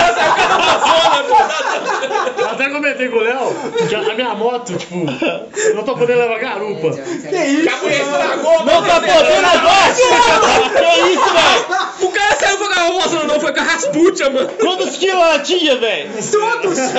A 0.50 0.78
pô. 0.78 0.91
Eu 2.38 2.48
até 2.50 2.68
comentei 2.70 3.08
com 3.08 3.16
o 3.16 3.20
Léo 3.20 3.54
que 3.88 3.94
a 3.94 4.14
minha 4.14 4.34
moto, 4.34 4.74
tipo, 4.76 4.94
eu 5.56 5.74
não 5.74 5.82
tô 5.84 5.94
podendo 5.96 6.20
levar 6.20 6.38
garupa. 6.38 6.90
Que 6.92 7.36
isso? 7.44 7.68
A 7.68 7.76
mulher 7.82 8.00
estragou, 8.00 8.64
Não 8.64 8.82
tá 8.82 9.00
podendo 9.00 9.46
agora! 9.46 9.92
Que 9.94 11.10
isso, 11.12 11.32
velho? 11.32 11.82
O 12.02 12.08
cara 12.10 12.36
saiu 12.40 12.58
foi 12.58 12.66
com 12.68 12.74
a 12.80 12.82
Rosana, 12.84 13.24
não, 13.24 13.40
foi 13.40 13.52
com 13.52 13.60
a 13.60 13.62
Rasputia, 13.62 14.30
mano. 14.30 14.48
Quantos 14.60 14.96
quilos 14.96 15.22
ela 15.22 15.38
tinha, 15.40 15.76
velho? 15.76 16.10
Todos! 16.30 16.78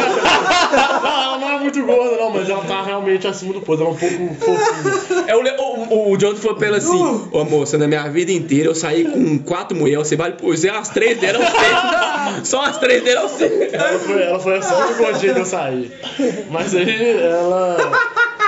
Não, 1.03 1.23
ela 1.23 1.37
não 1.37 1.49
é 1.49 1.59
muito 1.59 1.83
gorda, 1.85 2.17
não, 2.17 2.29
mas 2.31 2.49
ela 2.49 2.63
tá 2.63 2.81
realmente 2.81 3.27
acima 3.27 3.53
do 3.53 3.61
peso. 3.61 3.81
Ela 3.83 3.89
é 3.89 3.93
um 3.93 3.95
pouco 3.97 4.35
fofinha. 4.39 5.23
É, 5.27 5.35
o, 5.35 5.41
Le- 5.41 5.55
o, 5.57 5.63
o, 5.93 6.11
o 6.13 6.17
Jonathan 6.17 6.41
falou 6.41 6.57
pra 6.57 6.67
ela 6.67 6.77
assim: 6.77 7.27
Ô 7.31 7.43
moça, 7.43 7.77
na 7.77 7.87
minha 7.87 8.03
vida 8.09 8.31
inteira 8.31 8.69
eu 8.69 8.75
saí 8.75 9.03
com 9.05 9.39
quatro 9.39 9.75
mulheres, 9.77 10.07
você 10.07 10.15
vale 10.15 10.33
por 10.35 10.55
você, 10.55 10.69
as 10.69 10.89
três 10.89 11.19
deram 11.19 11.41
você. 11.41 12.45
Só 12.45 12.61
as 12.63 12.77
três 12.77 13.03
deram 13.03 13.27
você. 13.27 13.69
Ela 13.89 13.99
foi, 13.99 14.21
ela 14.23 14.39
foi 14.39 14.57
essa 14.57 14.75
única 14.75 14.93
gordinha 15.03 15.33
que 15.33 15.39
eu 15.39 15.45
saí. 15.45 15.91
Mas 16.49 16.75
aí 16.75 17.19
ela. 17.21 17.77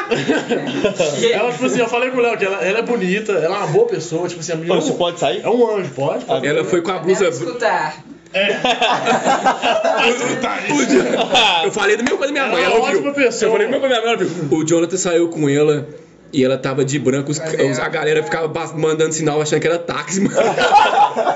ela, 1.33 1.51
tipo 1.51 1.65
assim, 1.65 1.79
eu 1.79 1.87
falei 1.89 2.11
com 2.11 2.17
o 2.17 2.21
Léo 2.21 2.37
que 2.37 2.45
ela, 2.45 2.57
ela 2.63 2.79
é 2.79 2.81
bonita, 2.83 3.31
ela 3.33 3.55
é 3.55 3.59
uma 3.59 3.67
boa 3.67 3.87
pessoa, 3.87 4.27
tipo 4.27 4.39
assim, 4.41 4.51
a 4.51 4.55
menina. 4.55 4.75
Você 4.75 4.93
pode 4.93 5.19
sair? 5.19 5.41
É 5.43 5.49
um 5.49 5.75
anjo, 5.77 5.89
pode? 5.95 6.25
pode. 6.25 6.45
Ela 6.47 6.63
foi 6.63 6.81
com 6.81 6.91
a 6.91 6.99
blusa. 6.99 7.27
Escutar. 7.29 7.97
Eu 11.63 11.71
falei 11.71 11.95
do 11.97 12.03
meu 12.03 12.17
com 12.17 12.23
a 12.23 12.27
da 12.27 12.31
minha 12.33 12.43
Ela 12.43 12.51
mãe, 12.51 12.61
é 12.61 12.65
ela 12.65 12.75
uma 12.75 12.83
ouviu. 12.85 12.97
ótima 12.99 13.13
pessoa. 13.13 13.47
Eu 13.47 13.51
falei 13.53 13.67
do 13.67 13.71
meu 13.71 13.79
com 13.79 13.85
a 13.85 13.89
minha 13.89 14.01
mãe, 14.01 14.09
ela 14.09 14.17
viu. 14.17 14.29
O 14.57 14.63
Jonathan 14.65 14.97
saiu 14.97 15.29
com 15.29 15.47
ela. 15.49 15.87
E 16.33 16.43
ela 16.43 16.57
tava 16.57 16.83
de 16.83 16.99
branco, 16.99 17.31
os- 17.31 17.39
os- 17.39 17.79
a 17.79 17.87
galera 17.87 18.21
ficava 18.21 18.51
mandando 18.75 19.13
sinal 19.13 19.41
achando 19.41 19.61
que 19.61 19.67
era 19.67 19.79
táxi, 19.79 20.19
mano. 20.21 20.35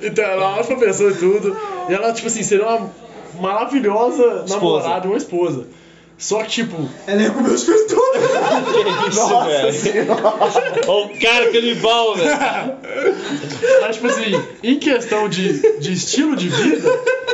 Então, 0.00 0.24
ela 0.24 0.34
é 0.34 0.38
uma 0.46 0.60
ótima 0.60 0.78
pessoa 0.78 1.10
e 1.10 1.14
tudo. 1.14 1.56
E 1.88 1.94
ela, 1.94 2.12
tipo 2.12 2.28
assim, 2.28 2.44
seria 2.44 2.64
uma 2.64 2.88
maravilhosa 3.40 4.44
namorada 4.48 5.06
e 5.06 5.10
uma 5.10 5.16
esposa. 5.16 5.66
Só 6.18 6.42
que, 6.42 6.50
tipo, 6.50 6.88
Ela 7.06 7.22
é 7.22 7.30
com 7.30 7.40
meus 7.42 7.62
filhos 7.62 7.82
todos. 7.82 7.98
Que 8.68 9.08
isso, 9.08 9.28
velho? 9.44 10.08
Ó, 10.86 11.04
o 11.04 11.20
cara 11.20 11.50
canibal, 11.52 12.14
velho. 12.16 12.36
mas, 13.82 13.96
tipo 13.96 14.08
assim, 14.08 14.42
em 14.62 14.78
questão 14.78 15.28
de, 15.28 15.78
de 15.78 15.92
estilo 15.92 16.34
de 16.36 16.48
vida, 16.48 16.88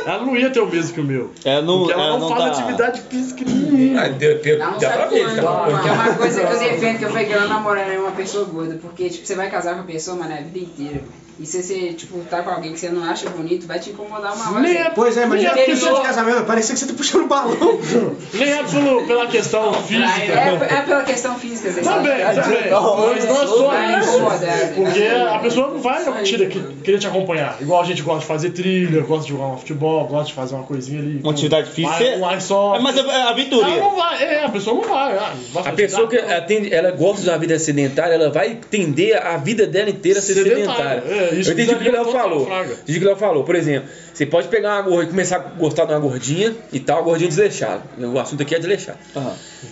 ela 0.05 0.19
não 0.23 0.35
ia 0.35 0.49
ter 0.49 0.59
o 0.59 0.67
mesmo 0.67 0.93
que 0.93 1.01
o 1.01 1.03
meu. 1.03 1.31
É, 1.43 1.61
não, 1.61 1.79
Porque 1.79 1.93
ela 1.93 2.03
ela 2.03 2.19
não, 2.19 2.29
não 2.29 2.37
faz 2.37 2.43
tá... 2.57 2.61
atividade 2.63 3.01
física 3.09 3.43
nenhuma. 3.45 4.01
Ah, 4.01 4.07
deu- 4.09 4.39
deu- 4.41 4.59
dá 4.59 4.71
pra 4.71 5.05
ver, 5.07 5.35
tá? 5.35 5.53
Porque 5.65 5.87
é 5.87 5.91
uma 5.91 6.13
coisa 6.13 6.45
que 6.45 6.53
eu 6.53 6.59
defendo 6.59 6.99
que 6.99 7.05
eu 7.05 7.09
falei 7.09 7.25
que 7.25 7.33
ela 7.33 7.47
namorando 7.47 7.91
é 7.91 7.97
uma 7.99 8.11
pessoa 8.11 8.45
gorda. 8.45 8.77
Porque, 8.81 9.09
tipo, 9.09 9.25
você 9.25 9.35
vai 9.35 9.49
casar 9.49 9.73
com 9.75 9.81
a 9.81 9.85
pessoa, 9.85 10.15
mano, 10.17 10.33
a 10.33 10.37
vida 10.37 10.59
inteira. 10.59 11.01
E 11.37 11.45
se 11.45 11.61
você, 11.61 11.91
tipo, 11.91 12.19
tá 12.29 12.41
com 12.43 12.49
alguém 12.49 12.71
que 12.71 12.79
você 12.79 12.87
não 12.87 13.03
acha 13.03 13.29
bonito, 13.29 13.67
vai 13.67 13.77
te 13.77 13.89
incomodar 13.89 14.33
uma 14.37 14.53
hora. 14.55 14.69
É, 14.69 14.89
Pois 14.91 15.17
é, 15.17 15.25
mas 15.25 15.41
nem 15.41 15.49
já 15.51 15.57
é 15.57 15.63
é 15.63 15.65
questão 15.65 15.89
pelo- 15.89 15.99
de 16.01 16.07
casamento, 16.07 16.45
parecia 16.45 16.73
que 16.73 16.79
você 16.79 16.87
tá 16.87 16.93
puxando 16.93 17.27
balão. 17.27 17.57
Nem 18.33 18.51
é 18.53 18.63
pelo, 18.75 19.07
pela 19.07 19.27
questão 19.27 19.69
É, 19.69 19.81
física. 19.83 20.33
é 20.33 20.81
pela 20.81 21.03
questão 21.03 21.39
física? 21.39 21.71
Também, 21.81 22.25
também. 22.25 22.69
Não, 22.69 23.07
Mas 23.07 23.25
não 23.25 23.41
é 23.41 23.47
só 23.47 23.99
isso. 23.99 24.73
Porque 24.75 25.03
a 25.33 25.39
pessoa 25.39 25.67
não 25.69 25.79
vai 25.79 26.23
tira, 26.23 26.49
querer 26.85 26.99
te 26.99 27.07
acompanhar. 27.07 27.57
Igual 27.61 27.81
a 27.81 27.85
gente 27.85 28.01
gosta 28.01 28.21
de 28.21 28.25
fazer 28.27 28.51
trilha, 28.51 29.01
gosta 29.01 29.23
de 29.25 29.29
jogar 29.31 29.47
um 29.47 29.57
futebol, 29.57 30.05
gosta 30.07 30.27
de 30.27 30.33
fazer 30.33 30.55
uma 30.55 30.63
coisinha 30.63 30.99
ali. 30.99 31.19
Uma 31.21 31.31
atividade 31.31 31.69
física. 31.71 31.93
Um 32.17 32.39
só. 32.39 32.75
É, 32.75 32.79
mas 32.79 32.95
é 32.97 33.01
é 33.01 33.03
Ela 33.03 33.77
não 33.77 33.95
vai, 33.95 34.23
é, 34.23 34.43
a 34.45 34.49
pessoa 34.49 34.75
não 34.81 34.89
vai. 34.89 35.17
ah, 35.17 35.33
A 35.65 35.71
pessoa 35.73 36.07
que 36.07 36.21
nada. 36.21 36.31
ela, 36.71 36.91
gosta 36.91 37.21
de 37.23 37.29
uma 37.29 37.37
vida 37.37 37.57
sedentária, 37.59 38.13
ela 38.13 38.29
vai 38.29 38.59
tender 38.69 39.17
a 39.21 39.37
vida 39.37 39.65
dela 39.67 39.89
inteira 39.89 40.19
a 40.19 40.21
ser 40.21 40.35
Sedentária, 40.35 41.01
sedentária. 41.01 41.31
é, 41.35 41.39
isso 41.39 41.49
Eu 41.49 41.53
entendi 41.53 41.73
o 41.73 41.79
que 41.79 41.89
o 41.89 41.91
Léo 41.91 42.05
falou. 42.11 42.41
Entendi 42.47 42.97
o 42.97 43.01
que 43.01 43.05
o 43.05 43.09
Léo 43.09 43.17
falou. 43.17 43.43
Por 43.43 43.55
exemplo, 43.55 43.89
você 44.13 44.25
pode 44.25 44.47
pegar 44.47 44.75
uma 44.75 44.81
gorda 44.83 45.03
e 45.05 45.07
começar 45.07 45.37
a 45.37 45.39
gostar 45.39 45.85
de 45.85 45.93
uma 45.93 45.99
gordinha 45.99 46.55
e 46.71 46.79
tal, 46.79 46.97
uma 46.97 47.03
gordinha 47.05 47.27
desleixada. 47.29 47.81
O 47.97 48.19
assunto 48.19 48.43
aqui 48.43 48.55
é 48.55 48.59
desleixado. 48.59 48.97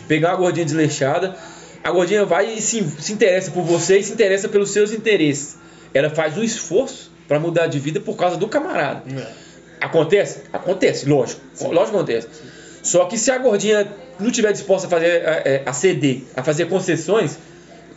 Pegar 0.08 0.30
uma 0.32 0.38
gordinha 0.38 0.66
desleixada, 0.66 1.36
a 1.84 1.92
gordinha 1.92 2.26
vai 2.26 2.54
e 2.56 2.62
se, 2.62 2.84
se 3.00 3.14
interessa 3.14 3.52
por 3.52 3.64
você 3.64 4.00
e 4.00 4.04
se 4.04 4.14
interessa 4.14 4.48
pelos 4.50 4.72
seus 4.72 4.92
interesses. 4.92 5.58
Ela 5.94 6.10
faz 6.10 6.38
um 6.38 6.44
esforço 6.44 7.12
pra 7.28 7.40
mudar 7.40 7.68
de 7.68 7.80
vida 7.80 8.00
por 8.00 8.16
causa 8.16 8.38
do 8.38 8.48
camarada. 8.48 9.04
É. 9.12 9.28
Acontece? 9.80 10.44
Acontece, 10.52 11.08
lógico. 11.08 11.42
Lógico 11.62 11.92
que 11.92 11.96
acontece. 11.96 12.28
Só 12.82 13.06
que 13.06 13.18
se 13.18 13.32
a 13.32 13.38
gordinha 13.38 13.88
não 14.20 14.32
tiver 14.32 14.52
disposta 14.52 14.88
a 14.88 14.90
fazer 14.90 15.08
é, 15.08 15.42
é, 15.46 15.64
a 15.66 15.74
ceder, 15.74 16.22
a 16.36 16.44
fazer 16.44 16.66
concessões, 16.68 17.38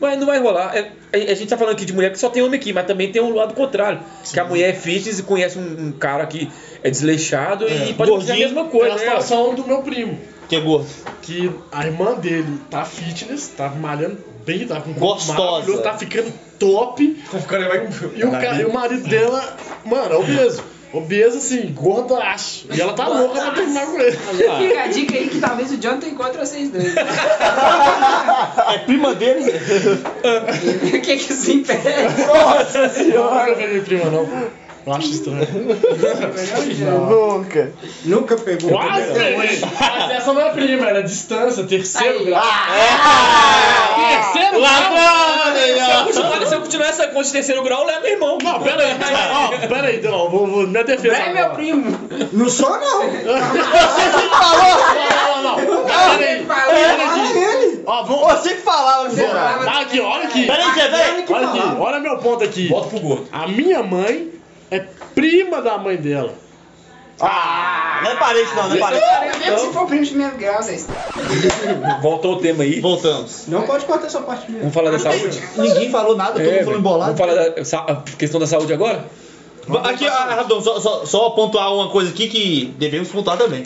vai, 0.00 0.16
não 0.16 0.26
vai 0.26 0.38
rolar. 0.38 0.76
É, 0.76 0.92
a, 1.12 1.32
a 1.32 1.34
gente 1.34 1.48
tá 1.48 1.56
falando 1.56 1.74
aqui 1.74 1.84
de 1.84 1.92
mulher 1.92 2.12
que 2.12 2.18
só 2.18 2.28
tem 2.28 2.42
homem 2.42 2.58
aqui, 2.58 2.72
mas 2.72 2.86
também 2.86 3.10
tem 3.10 3.22
um 3.22 3.34
lado 3.34 3.54
contrário. 3.54 4.00
Que 4.32 4.38
a 4.38 4.44
mulher 4.44 4.70
é 4.70 4.72
fitness 4.72 5.18
e 5.18 5.22
conhece 5.22 5.58
um, 5.58 5.88
um 5.88 5.92
cara 5.92 6.26
que 6.26 6.50
é 6.82 6.90
desleixado 6.90 7.66
e 7.68 7.94
pode 7.94 8.10
fazer 8.12 8.32
a 8.32 8.36
mesma 8.36 8.64
coisa. 8.66 8.94
a 8.94 8.96
né? 8.96 9.04
situação 9.04 9.54
do 9.54 9.66
meu 9.66 9.82
primo. 9.82 10.18
Que 10.48 10.56
é 10.56 10.60
gordo. 10.60 10.86
Que 11.22 11.50
a 11.72 11.86
irmã 11.86 12.14
dele 12.14 12.60
tá 12.70 12.84
fitness, 12.84 13.48
tá 13.56 13.68
malhando 13.68 14.18
bem, 14.44 14.66
tá 14.66 14.80
com 14.80 14.92
Gostosa. 14.92 15.78
tá 15.78 15.98
ficando 15.98 16.32
top. 16.58 17.22
O 17.32 17.42
cara 17.42 17.68
vai- 17.68 17.88
E 18.14 18.24
o, 18.24 18.30
cara, 18.30 18.60
e 18.60 18.64
o 18.64 18.72
marido 18.72 19.08
dela, 19.08 19.56
mano, 19.84 20.14
é 20.14 20.16
obeso. 20.18 20.62
Obeso 20.92 21.38
assim, 21.38 21.72
gordaço. 21.74 22.68
E 22.72 22.80
ela 22.80 22.92
tá 22.94 23.08
louca 23.08 23.40
pra 23.40 23.50
terminar 23.50 23.86
com 23.86 23.98
ele. 24.00 24.16
Fica 24.16 24.82
a 24.82 24.86
dica 24.86 25.14
aí 25.16 25.28
que 25.28 25.40
talvez 25.40 25.70
o 25.72 25.76
Jonathan 25.78 26.06
encontre 26.06 26.38
vocês 26.38 26.70
dois. 26.70 26.94
É 26.96 28.78
prima 28.78 29.14
dele? 29.14 29.44
O 30.86 31.00
que 31.00 31.16
que 31.16 31.32
isso 31.32 31.50
impede? 31.52 31.82
Eu 33.12 33.24
nunca 33.24 33.54
peguei 33.56 33.80
prima, 33.80 34.10
não. 34.10 34.26
Eu 34.86 34.92
acho 34.92 35.08
estranho. 35.10 35.40
Nunca. 37.10 37.72
Nunca 38.04 38.36
pegou. 38.36 38.70
Quase. 38.70 39.12
Mas 39.36 39.60
essa 40.12 40.32
não 40.32 40.40
é 40.40 40.50
prima, 40.50 40.88
ela 40.88 41.00
é 41.00 41.02
distância, 41.02 41.64
terceiro 41.64 42.20
Aí. 42.20 42.24
grau. 42.26 42.42
Terceiro 44.08 44.60
grau? 44.60 44.62
Ladrão! 44.62 46.12
Se 46.12 46.20
eu 46.20 46.24
continuar, 46.24 46.46
se 46.46 46.54
eu 46.54 46.60
continuar 46.60 46.86
essa 46.88 47.08
conta 47.08 47.24
de 47.24 47.32
terceiro 47.32 47.62
grau, 47.64 47.80
eu 47.80 47.86
levo 47.86 48.02
meu 48.02 48.12
irmão. 48.12 48.38
Não, 48.42 48.60
pera 48.62 48.82
aí. 48.84 48.94
Ó, 49.32 49.48
pera 49.66 49.88
aí, 49.88 49.96
então, 49.96 50.30
vou, 50.30 50.46
vou 50.46 50.66
minha 50.68 50.84
defesa. 50.84 51.16
É 51.16 51.32
meu 51.32 51.50
primo. 51.50 51.98
Não 52.32 52.48
sou, 52.48 52.70
não. 52.78 53.02
Não, 53.02 53.10
não, 55.42 55.42
não. 55.42 55.56
Pera 55.84 56.12
aí. 56.12 56.22
Ele 56.36 56.44
falou. 56.46 56.74
Pera 56.74 57.02
Ah, 57.02 57.18
ele. 57.36 57.82
Ó, 57.86 58.02
vamos. 58.04 58.22
Você 58.40 58.54
que 58.54 58.60
falava, 58.62 59.10
Você 59.10 59.26
falava- 59.26 59.64
Tá 59.64 59.80
aqui, 59.80 59.98
olha 60.00 60.24
aqui. 60.24 60.46
Peraí, 60.46 60.74
Zé, 60.74 60.88
peraí. 60.88 61.24
Olha 61.28 61.48
aqui, 61.48 61.60
olha 61.80 61.98
meu 62.00 62.18
ponto 62.18 62.44
aqui. 62.44 62.68
Volta 62.68 62.88
pro 62.90 63.00
gordo. 63.00 63.26
A 63.32 63.48
minha 63.48 63.82
mãe 63.82 64.30
é 64.70 64.80
prima 65.14 65.60
da 65.62 65.78
mãe 65.78 65.96
dela. 65.96 66.34
Ah, 67.18 68.00
não 68.04 68.10
é 68.10 68.16
parente 68.16 68.54
não, 68.54 68.68
não 68.68 68.76
é 68.76 68.78
parente. 68.78 69.38
Mesmo 69.40 69.58
se 69.58 69.72
for 69.72 69.86
primo 69.86 70.04
de 70.04 70.10
primeiro 70.10 70.36
grau, 70.36 70.62
vocês. 70.62 70.86
Voltou 72.02 72.34
o 72.34 72.36
tema 72.40 72.62
aí. 72.62 72.78
Voltamos. 72.80 73.44
Não 73.48 73.62
pode 73.62 73.86
cortar 73.86 74.06
essa 74.06 74.20
parte 74.20 74.50
mesmo. 74.50 74.70
Vamos 74.70 74.74
falar 74.74 74.90
da 74.90 74.98
saúde? 74.98 75.42
Ninguém 75.56 75.90
falou 75.90 76.14
nada, 76.14 76.32
todo 76.32 76.42
É, 76.42 76.52
mundo 76.56 76.64
falou 76.64 76.78
embolado. 76.78 77.14
Vamos 77.14 77.34
falar 77.34 77.48
da 77.50 77.64
sa- 77.64 78.02
questão 78.18 78.38
da 78.38 78.46
saúde 78.46 78.72
agora? 78.72 79.04
Aqui, 79.84 80.06
ah, 80.06 80.34
rapidão, 80.36 80.60
só, 80.60 80.78
só, 80.78 81.06
só 81.06 81.30
pontuar 81.30 81.72
uma 81.72 81.88
coisa 81.90 82.10
aqui 82.10 82.28
que 82.28 82.74
devemos 82.78 83.08
pontuar 83.08 83.38
também. 83.38 83.64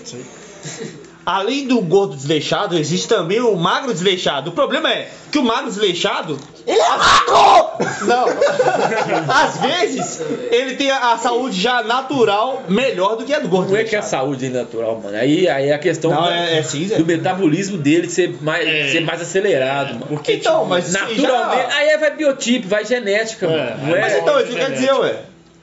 Além 1.36 1.66
do 1.68 1.80
gordo 1.80 2.16
desleixado, 2.16 2.76
existe 2.76 3.06
também 3.06 3.40
o 3.40 3.54
magro 3.56 3.92
desleixado. 3.92 4.50
O 4.50 4.52
problema 4.52 4.90
é 4.92 5.08
que 5.30 5.38
o 5.38 5.44
magro 5.44 5.66
desleixado. 5.70 6.38
Ele 6.66 6.78
é 6.80 6.88
magro! 6.88 7.70
Não. 8.06 8.24
Às 9.32 9.58
vezes, 9.60 10.20
ele 10.50 10.74
tem 10.74 10.90
a, 10.90 11.12
a 11.12 11.18
saúde 11.18 11.60
já 11.60 11.82
natural 11.82 12.64
melhor 12.68 13.16
do 13.16 13.24
que 13.24 13.32
a 13.32 13.38
do 13.38 13.48
gordo 13.48 13.70
Não 13.70 13.76
é 13.76 13.84
que 13.84 13.94
a 13.94 14.00
desleixado. 14.00 14.24
saúde 14.26 14.46
é 14.46 14.48
natural, 14.48 15.00
mano. 15.02 15.16
Aí, 15.16 15.48
aí 15.48 15.68
é 15.68 15.74
a 15.74 15.78
questão 15.78 16.10
Não, 16.10 16.22
do, 16.24 16.28
é, 16.30 16.58
é 16.58 16.98
do 16.98 17.06
metabolismo 17.06 17.78
dele 17.78 18.08
ser 18.10 18.36
mais, 18.42 18.90
ser 18.92 19.00
mais 19.00 19.20
acelerado, 19.22 19.94
mano. 19.94 20.06
Porque, 20.08 20.32
Então, 20.34 20.56
tipo, 20.58 20.66
mas 20.68 20.92
Naturalmente. 20.92 21.22
já- 21.70 21.76
Aí 21.76 21.96
vai 21.98 22.10
biotipo, 22.16 22.68
vai 22.68 22.84
genética, 22.84 23.46
É, 23.46 23.76
mano. 23.76 23.96
É, 23.96 24.00
Mas 24.00 24.14
então, 24.16 24.40
isso 24.40 24.52
quer 24.56 24.70
dizer, 24.72 24.92
ué. 24.94 25.14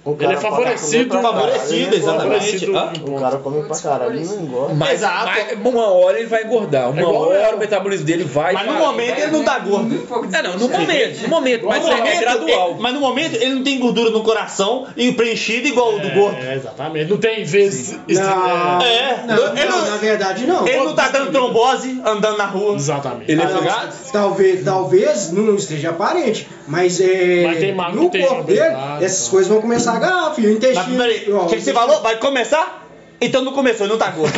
O 0.08 0.15
Ele 0.24 0.34
é 0.34 0.38
favorecido, 0.38 1.22
favorecido, 1.22 1.74
ele 1.76 1.98
engorda. 1.98 1.98
exatamente. 1.98 2.65
favorecido. 2.65 3.12
O 3.12 3.20
cara 3.20 3.38
come 3.39 3.63
pra 3.63 3.78
caralho 3.78 4.22
e 4.22 4.26
não 4.26 4.36
engorda. 4.41 4.74
mas, 4.74 5.02
mas 5.02 5.58
uma 5.65 5.88
hora 5.91 6.17
ele 6.20 6.28
vai 6.28 6.43
engordar. 6.43 6.89
Uma 6.91 7.02
É 7.02 7.06
hora 7.06 7.50
eu. 7.50 7.56
o 7.56 7.60
metabolismo 7.60 8.06
dele 8.06 8.24
vai. 8.24 8.54
Mas 8.54 8.65
no 8.67 8.74
vai- 8.74 8.82
momento 8.82 9.17
ele 9.20 9.32
não 9.32 9.43
tá 9.43 9.60
gordo. 9.60 10.08
É, 10.34 10.41
não, 10.41 10.58
no 10.58 10.70
momento, 10.70 11.22
no 11.24 11.28
momento, 11.28 11.65
mas 11.65 11.84
No 11.84 11.91
é, 11.91 11.96
momento, 11.98 12.13
é 12.15 12.20
gradual. 12.22 12.70
ele- 12.72 12.80
mas 12.80 12.93
no 12.93 13.00
momento 13.02 13.36
ele 13.36 13.54
não 13.56 13.63
tem 13.63 13.80
gordura 13.80 14.10
no 14.12 14.22
coração 14.24 14.88
e 14.96 15.12
preenchido 15.12 15.67
igual 15.67 15.96
o 15.96 16.00
do 16.00 16.10
gordo. 16.12 16.38
É, 16.38 16.56
exatamente. 16.56 17.10
Não 17.12 17.17
tem 17.17 17.43
vezes. 17.43 17.98
Não. 18.08 18.82
é, 18.82 18.98
É, 18.98 19.24
Não, 19.28 19.58
ele, 19.58 19.65
não, 19.70 19.80
não, 19.82 19.89
na 19.89 19.98
verdade 19.98 20.48
não. 20.48 20.67
ele 20.67 20.78
não 20.86 20.96
tá 20.96 21.10
dando 21.10 21.32
trombose 21.32 22.02
andando 22.06 22.38
na 22.38 22.46
rua. 22.46 22.76
Exatamente. 22.76 23.30
Ele 23.32 23.41
é 23.41 23.46
Ah, 23.46 23.50
não, 23.50 23.60
ligado? 23.60 24.12
Talvez, 24.12 24.63
talvez 24.63 25.32
não 25.32 25.56
esteja 25.56 25.89
aparente, 25.89 26.48
mas 26.67 27.00
é 27.02 27.43
Mas 27.46 27.60
tem 27.60 27.74
no 27.76 28.10
corpo 28.10 28.43
dele, 28.43 28.60
essas 29.02 29.20
então. 29.22 29.32
coisas 29.32 29.48
vão 29.48 29.62
começar 29.62 29.96
a 29.97 30.07
agarrar, 30.07 30.33
filho, 30.33 30.49
o 30.49 30.53
Mas 30.53 30.63
intestino. 30.63 30.97
peraí, 30.97 31.31
o 31.31 31.45
que 31.47 31.60
você 31.62 31.73
falou? 31.73 32.01
Vai 32.01 32.17
começar? 32.17 32.83
Então 33.19 33.43
não 33.43 33.51
começou, 33.51 33.88
não 33.88 33.97
tá 33.97 34.12
gordo. 34.12 34.38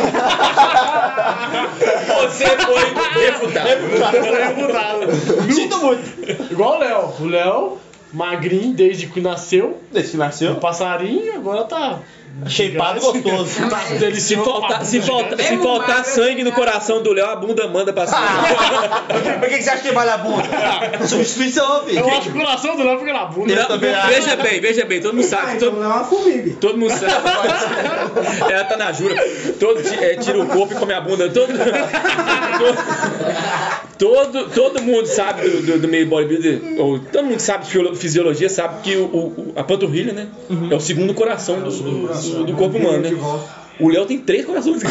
Você 2.22 2.44
foi 2.46 2.84
refutado. 3.24 4.18
Foi 4.24 4.54
mudado. 4.54 5.52
Sinto 5.52 5.78
muito. 5.78 6.52
Igual 6.52 6.76
o 6.76 6.78
Léo. 6.78 7.12
O 7.20 7.24
Léo, 7.26 7.78
magrinho 8.12 8.72
desde 8.72 9.06
que 9.06 9.20
nasceu. 9.20 9.78
Desde 9.92 10.12
que 10.12 10.16
nasceu. 10.16 10.52
O 10.52 10.56
passarinho 10.56 11.34
agora 11.34 11.64
tá 11.64 11.98
Shapeado 12.46 13.00
gostoso. 13.00 13.50
Tá 13.70 13.80
Se 14.14 14.36
faltar, 14.36 14.84
se 14.84 15.00
faltar, 15.02 15.38
se 15.38 15.56
faltar 15.58 16.04
sangue 16.04 16.42
no 16.42 16.52
coração 16.52 17.02
do 17.02 17.12
Léo, 17.12 17.26
a 17.26 17.36
bunda 17.36 17.66
manda 17.68 17.92
pra 17.92 18.06
cima. 18.06 18.20
Por 19.40 19.48
que, 19.48 19.56
que 19.58 19.62
você 19.62 19.70
acha 19.70 19.82
que 19.82 19.92
vale 19.92 20.10
a 20.10 20.16
bunda? 20.18 20.44
Substituição, 21.06 21.84
filho. 21.84 21.98
Eu 21.98 22.08
acho 22.08 22.22
que 22.22 22.28
o 22.30 22.40
coração 22.40 22.76
do 22.76 22.82
Léo 22.84 22.98
fica 22.98 23.12
na 23.12 23.24
bunda. 23.26 23.54
Não, 23.68 23.78
veja 23.78 24.36
bem, 24.36 24.60
veja 24.60 24.84
bem, 24.86 25.00
todo 25.02 25.14
mundo 25.14 25.24
Ah, 25.24 25.28
sabe. 25.28 25.56
então 25.56 25.70
Todo, 25.70 25.80
não 25.80 25.90
é 25.90 25.94
uma 25.94 26.04
formiga. 26.04 26.56
todo 26.60 26.78
mundo 26.78 26.90
sabe. 26.92 27.12
Ela 28.50 28.64
tá 28.64 28.76
na 28.76 28.92
jura. 28.92 29.14
Todo, 29.58 29.80
é, 30.02 30.14
tira 30.16 30.40
o 30.40 30.46
corpo 30.46 30.72
e 30.72 30.76
come 30.76 30.94
a 30.94 31.00
bunda. 31.00 31.28
Todo, 31.28 31.52
todo, 33.98 34.48
todo 34.48 34.82
mundo 34.82 35.06
sabe 35.06 35.48
do, 35.48 35.62
do, 35.62 35.78
do 35.80 35.88
meio 35.88 36.06
bodybuilder, 36.06 36.60
ou 36.80 36.98
todo 37.00 37.24
mundo 37.24 37.36
que 37.36 37.42
sabe 37.42 37.64
de 37.64 37.70
fisiolo- 37.70 37.94
fisiologia, 37.94 38.48
sabe 38.48 38.82
que 38.82 38.96
o, 38.96 39.04
o- 39.04 39.52
a 39.56 39.62
panturrilha, 39.62 40.12
né? 40.12 40.28
É 40.70 40.74
o 40.74 40.80
segundo 40.80 41.12
coração 41.14 41.60
do, 41.60 41.70
do, 41.70 42.08
do- 42.20 42.44
do 42.44 42.54
corpo 42.54 42.76
humano, 42.78 42.98
né? 42.98 43.10
O 43.78 43.88
Léo 43.88 44.04
tem 44.06 44.18
três 44.18 44.44
corações. 44.44 44.82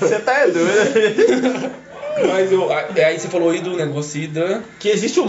Você 0.00 0.18
tá 0.20 0.32
é 0.40 0.48
doido. 0.48 1.70
Mas 2.28 2.52
eu, 2.52 2.72
a- 2.72 2.86
aí 3.06 3.18
você 3.18 3.28
falou 3.28 3.50
aí 3.50 3.60
do 3.60 3.76
negócio 3.76 4.20
aí 4.20 4.26
da. 4.28 4.60
Que 4.78 4.88
existe 4.88 5.18
o 5.18 5.26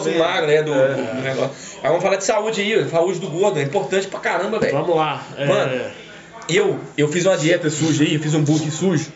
também. 0.00 0.14
do 0.14 0.18
magro, 0.18 0.46
né? 0.46 0.62
Do, 0.62 0.72
do 0.72 1.22
negócio. 1.22 1.50
Aí 1.82 1.88
vamos 1.88 2.02
falar 2.02 2.16
de 2.16 2.24
saúde 2.24 2.60
aí, 2.60 2.88
saúde 2.88 3.18
do 3.20 3.28
gordo, 3.28 3.58
é 3.58 3.62
importante 3.62 4.06
pra 4.08 4.18
caramba, 4.20 4.58
velho. 4.58 4.72
Vamos 4.72 4.96
lá. 4.96 5.22
É, 5.36 5.46
Mano, 5.46 5.80
Eu, 6.48 6.78
eu 6.98 7.08
fiz 7.08 7.24
uma 7.24 7.36
dieta 7.36 7.70
suja 7.70 8.04
aí, 8.04 8.14
eu 8.14 8.20
fiz 8.20 8.34
um 8.34 8.42
book 8.42 8.68
sujo. 8.70 9.06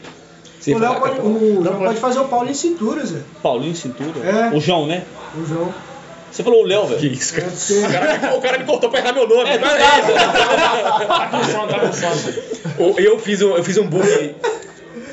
Você 0.61 0.75
O 0.75 0.79
Léo 0.79 0.95
pode, 0.97 1.21
o 1.21 1.63
pode 1.79 2.01
fazer 2.01 2.19
o 2.21 2.25
Paulo 2.27 2.49
em 2.51 2.55
cintura, 2.55 3.05
Zé. 3.05 3.19
Paulinho 3.43 3.75
Cintura. 3.77 4.25
É. 4.25 4.57
O 4.57 4.61
João, 4.61 4.87
né? 4.87 5.03
O 5.37 5.45
João. 5.47 5.73
Você 6.31 6.43
falou 6.43 6.63
o 6.63 6.67
Léo, 6.67 6.87
Que 6.87 6.95
velho. 6.95 7.13
isso, 7.15 7.35
cara? 7.35 7.49
O 7.49 7.93
cara, 7.93 8.19
me, 8.19 8.37
o 8.37 8.41
cara 8.41 8.59
me 8.59 8.65
cortou 8.65 8.91
pra 8.91 9.01
errar 9.01 9.13
meu 9.13 9.27
nome. 9.29 9.49
É, 9.51 9.59
Tá 9.59 11.43
sono, 11.51 11.67
tá 11.69 11.81
com 11.81 13.01
Eu 13.01 13.19
fiz 13.19 13.43
um, 13.43 13.57
eu 13.57 13.65
fiz 13.65 13.77
um 13.79 13.87
book. 13.87 14.35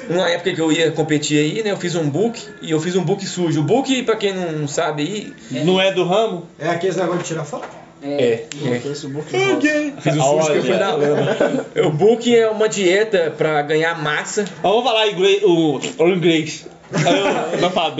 Numa 0.09 0.29
época 0.29 0.53
que 0.53 0.61
eu 0.61 0.71
ia 0.71 0.91
competir 0.91 1.39
aí, 1.39 1.63
né? 1.63 1.71
Eu 1.71 1.77
fiz 1.77 1.95
um 1.95 2.07
book 2.09 2.39
e 2.61 2.69
eu 2.71 2.79
fiz 2.79 2.95
um 2.95 3.03
book 3.03 3.25
sujo. 3.25 3.61
O 3.61 3.63
book, 3.63 4.03
pra 4.03 4.15
quem 4.15 4.33
não 4.33 4.67
sabe 4.67 5.33
aí, 5.51 5.63
Não 5.63 5.81
é 5.81 5.91
do 5.91 6.05
ramo? 6.05 6.47
É 6.59 6.69
aqueles 6.69 6.95
negócio 6.95 7.21
de 7.21 7.25
tirar 7.25 7.43
foto? 7.43 7.67
é. 8.03 8.43
é. 8.63 8.81
Esse 8.85 9.07
book 9.07 9.27
Fiz 9.29 10.15
o 10.15 10.21
sujo 10.21 10.51
que 10.51 10.57
eu 10.57 10.63
fui 10.63 10.77
na 10.77 10.93
lama. 10.93 11.65
O 11.87 11.89
book 11.89 12.35
é 12.35 12.47
uma 12.47 12.69
dieta 12.69 13.33
pra 13.35 13.61
ganhar 13.63 13.99
massa. 14.01 14.43
Mas 14.61 14.71
vamos 14.71 14.83
falar 14.83 15.07
inglês, 15.07 15.41
o, 15.43 15.79
o 15.97 16.09
inglês. 16.09 16.67
Eu- 16.91 17.61
Não 17.61 17.71
falo. 17.71 17.95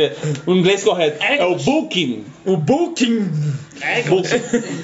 O 0.45 0.53
inglês 0.53 0.83
correto. 0.83 1.23
É 1.23 1.43
o 1.45 1.55
booking. 1.55 2.23
O 2.45 2.57
booking 2.57 3.29
Booking. 4.07 4.41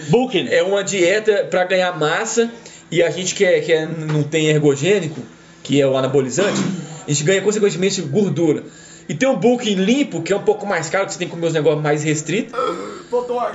Booking. 0.09 0.47
é 0.49 0.63
uma 0.63 0.83
dieta 0.83 1.47
pra 1.49 1.63
ganhar 1.65 1.97
massa 1.97 2.49
e 2.91 3.01
a 3.01 3.09
gente 3.09 3.33
que, 3.35 3.45
é, 3.45 3.59
que 3.61 3.71
é- 3.71 3.85
não 3.85 4.23
tem 4.23 4.47
ergogênico, 4.47 5.21
que 5.63 5.79
é 5.79 5.87
o 5.87 5.95
anabolizante, 5.95 6.59
a 7.07 7.11
gente 7.11 7.23
ganha 7.23 7.41
consequentemente 7.41 8.01
gordura. 8.01 8.63
E 9.09 9.15
tem 9.15 9.27
um 9.27 9.35
book 9.35 9.73
limpo, 9.73 10.21
que 10.21 10.31
é 10.31 10.35
um 10.35 10.43
pouco 10.43 10.65
mais 10.65 10.89
caro, 10.89 11.05
que 11.05 11.13
você 11.13 11.19
tem 11.19 11.27
que 11.27 11.33
comer 11.33 11.47
os 11.47 11.53
negócios 11.53 11.81
mais 11.83 12.03
restritos. 12.03 12.53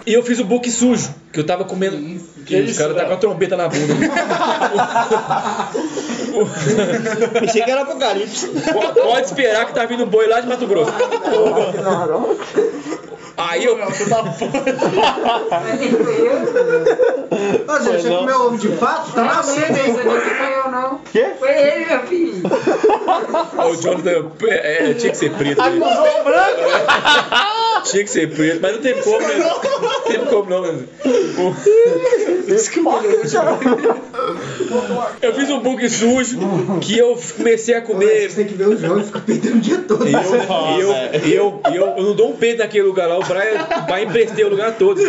E 0.04 0.12
eu 0.12 0.22
fiz 0.22 0.38
o 0.38 0.44
book 0.44 0.70
sujo, 0.70 1.08
que 1.32 1.40
eu 1.40 1.44
tava 1.44 1.64
comendo. 1.64 1.96
Que 2.44 2.56
os 2.60 2.70
isso, 2.70 2.78
caras 2.78 2.94
tá 2.94 3.00
Léo? 3.02 3.08
com 3.08 3.14
a 3.14 3.16
trombeta 3.16 3.56
na 3.56 3.68
bunda. 3.68 3.94
Pensei 7.40 7.62
que 7.62 7.70
era 7.70 7.82
apocalipse. 7.82 8.48
Po- 8.48 8.92
Pode 9.02 9.26
esperar 9.26 9.66
que 9.66 9.74
tá 9.74 9.84
vindo 9.86 10.04
boi 10.06 10.26
lá 10.26 10.40
de 10.40 10.46
Mato 10.48 10.66
Grosso. 10.66 10.92
Aí 13.36 13.64
eu. 13.64 13.74
Ô, 17.68 17.78
Zé, 17.82 17.98
você 17.98 18.08
comeu 18.08 18.40
ovo 18.46 18.56
de 18.58 18.68
pato? 18.70 19.12
Tá 19.12 19.20
Não, 19.22 19.28
na 19.28 19.34
não, 19.36 19.42
seca, 19.42 19.72
não, 19.72 19.78
hein? 19.78 19.92
não 19.92 20.20
foi 20.20 20.54
eu 20.64 20.70
não. 20.70 21.00
Quê? 21.12 21.26
Foi 21.38 21.50
ele, 21.50 21.84
meu 21.86 22.00
filho. 22.06 22.42
O 23.68 23.74
Jonathan, 23.82 24.30
é, 24.48 24.94
tinha 24.94 25.10
que 25.12 25.18
ser 25.18 25.32
preto. 25.32 25.60
Acusou 25.60 26.20
o 26.20 26.24
branco. 26.24 26.60
Tinha 27.84 28.04
que 28.04 28.10
ser 28.10 28.34
preto, 28.34 28.58
mas 28.62 28.72
não 28.72 28.80
teve 28.80 29.02
como, 29.02 29.20
né? 29.20 29.34
Não 29.38 30.00
teve 30.02 30.26
como 30.26 30.50
não. 30.50 30.62
né? 30.62 30.84
O- 31.38 31.54
Eu 35.22 35.34
fiz 35.34 35.50
um 35.50 35.60
book 35.60 35.88
sujo 35.88 36.38
que 36.80 36.98
eu 36.98 37.18
comecei 37.36 37.74
a 37.74 37.80
comer. 37.82 38.28
Você 38.30 38.36
tem 38.36 38.46
que 38.46 38.54
ver 38.54 38.68
o 38.68 38.76
João, 38.78 38.96
ele 38.96 39.04
fica 39.06 39.20
perdendo 39.20 39.56
o 39.56 39.60
dia 39.60 39.78
todo. 39.86 40.06
Eu, 40.06 40.20
eu, 40.80 40.92
eu, 41.24 41.60
eu, 41.74 41.86
eu 41.96 42.02
não 42.02 42.14
dou 42.14 42.30
um 42.30 42.36
peito 42.36 42.58
naquele 42.58 42.84
lugar 42.84 43.08
lá, 43.08 43.18
o 43.18 43.24
Brian 43.26 43.86
vai 43.88 44.04
emprestei 44.04 44.44
o 44.44 44.48
lugar 44.48 44.76
todo. 44.76 45.00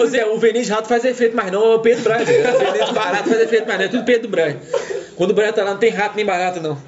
Ô 0.00 0.06
Zé, 0.06 0.24
o 0.26 0.38
de 0.38 0.70
rato 0.70 0.88
faz 0.88 1.04
efeito, 1.04 1.36
mas 1.36 1.50
não 1.50 1.72
é 1.72 1.74
o 1.76 1.78
Brian. 1.78 1.98
Zé. 2.24 2.82
O 2.82 2.86
de 2.86 2.92
barato 2.92 3.28
faz 3.28 3.40
efeito, 3.40 3.64
mas 3.66 3.78
não 3.78 3.84
é 3.84 3.88
tudo 3.88 4.04
peito 4.04 4.22
do 4.22 4.28
Brian. 4.28 4.56
Quando 5.16 5.30
o 5.30 5.34
Brian 5.34 5.52
tá 5.52 5.62
lá, 5.62 5.72
não 5.72 5.78
tem 5.78 5.90
rato 5.90 6.16
nem 6.16 6.24
barata, 6.24 6.60
não. 6.60 6.78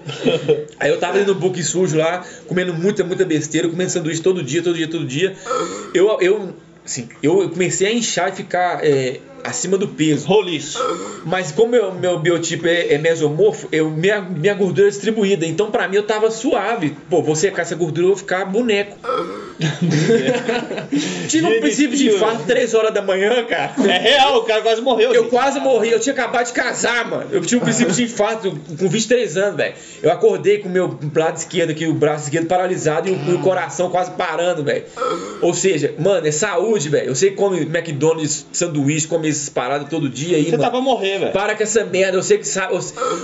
Aí 0.80 0.90
eu 0.90 0.98
tava 0.98 1.18
ali 1.18 1.26
no 1.26 1.34
book 1.34 1.62
sujo 1.62 1.98
lá, 1.98 2.24
comendo 2.46 2.72
muita, 2.74 3.04
muita 3.04 3.24
besteira, 3.24 3.68
comendo 3.68 3.90
sanduíche 3.90 4.22
todo 4.22 4.42
dia, 4.42 4.62
todo 4.62 4.76
dia, 4.76 4.88
todo 4.88 5.04
dia. 5.04 5.36
Eu, 5.92 6.18
eu, 6.20 6.54
assim, 6.84 7.08
eu 7.22 7.48
comecei 7.50 7.86
a 7.86 7.92
inchar 7.92 8.30
e 8.30 8.32
ficar 8.32 8.84
é, 8.84 9.20
acima 9.44 9.76
do 9.76 9.88
peso. 9.88 10.26
Roliço. 10.26 10.78
Mas 11.24 11.52
como 11.52 11.72
meu, 11.72 11.92
meu 11.92 12.18
biotipo 12.18 12.66
é, 12.66 12.94
é 12.94 12.98
mesomorfo, 12.98 13.68
eu, 13.70 13.90
minha, 13.90 14.20
minha 14.20 14.54
gordura 14.54 14.88
é 14.88 14.90
distribuída. 14.90 15.46
Então 15.46 15.70
pra 15.70 15.86
mim 15.86 15.96
eu 15.96 16.02
tava 16.02 16.30
suave. 16.30 16.96
Pô, 17.10 17.22
vou 17.22 17.36
secar 17.36 17.62
essa 17.62 17.74
gordura, 17.74 18.06
eu 18.06 18.08
vou 18.08 18.16
ficar 18.16 18.44
boneco. 18.46 18.96
Tive 21.28 21.46
um 21.46 21.60
princípio 21.60 21.96
de 21.96 22.08
infarto 22.08 22.44
3 22.44 22.74
horas 22.74 22.94
da 22.94 23.02
manhã, 23.02 23.44
cara. 23.44 23.74
É 23.86 23.98
real, 23.98 24.38
o 24.38 24.44
cara 24.44 24.62
quase 24.62 24.80
morreu. 24.80 25.12
Eu 25.12 25.22
gente. 25.22 25.30
quase 25.30 25.60
morri, 25.60 25.90
eu 25.90 26.00
tinha 26.00 26.12
acabado 26.12 26.46
de 26.46 26.52
casar, 26.52 27.08
mano. 27.08 27.28
Eu 27.30 27.40
tive 27.42 27.60
um 27.60 27.64
princípio 27.64 27.94
de 27.94 28.04
infarto 28.04 28.58
com 28.78 28.88
23 28.88 29.36
anos, 29.36 29.56
velho. 29.56 29.74
Eu 30.02 30.10
acordei 30.10 30.58
com 30.58 30.68
o 30.68 30.72
meu 30.72 30.98
lado 31.14 31.36
esquerdo 31.36 31.70
aqui, 31.70 31.86
o 31.86 31.94
braço 31.94 32.24
esquerdo 32.24 32.46
paralisado 32.46 33.08
e 33.08 33.12
o, 33.12 33.36
o 33.36 33.42
coração 33.42 33.90
quase 33.90 34.10
parando, 34.12 34.64
velho. 34.64 34.84
Ou 35.40 35.52
seja, 35.52 35.94
mano, 35.98 36.26
é 36.26 36.32
saúde, 36.32 36.88
velho. 36.88 37.08
Eu 37.08 37.14
sei 37.14 37.30
que 37.30 37.36
come 37.36 37.62
McDonald's, 37.62 38.46
sanduíche, 38.52 39.06
come 39.06 39.33
essas 39.34 39.48
paradas 39.48 39.88
todo 39.88 40.08
dia 40.08 40.36
aí, 40.36 40.44
Você 40.44 40.50
mano. 40.52 40.62
tá 40.62 40.70
pra 40.70 40.80
morrer, 40.80 41.18
velho. 41.18 41.32
Para 41.32 41.54
com 41.54 41.62
essa 41.62 41.84
merda, 41.84 42.16
eu 42.16 42.22
sei 42.22 42.38
que 42.38 42.46
sabe, 42.48 42.74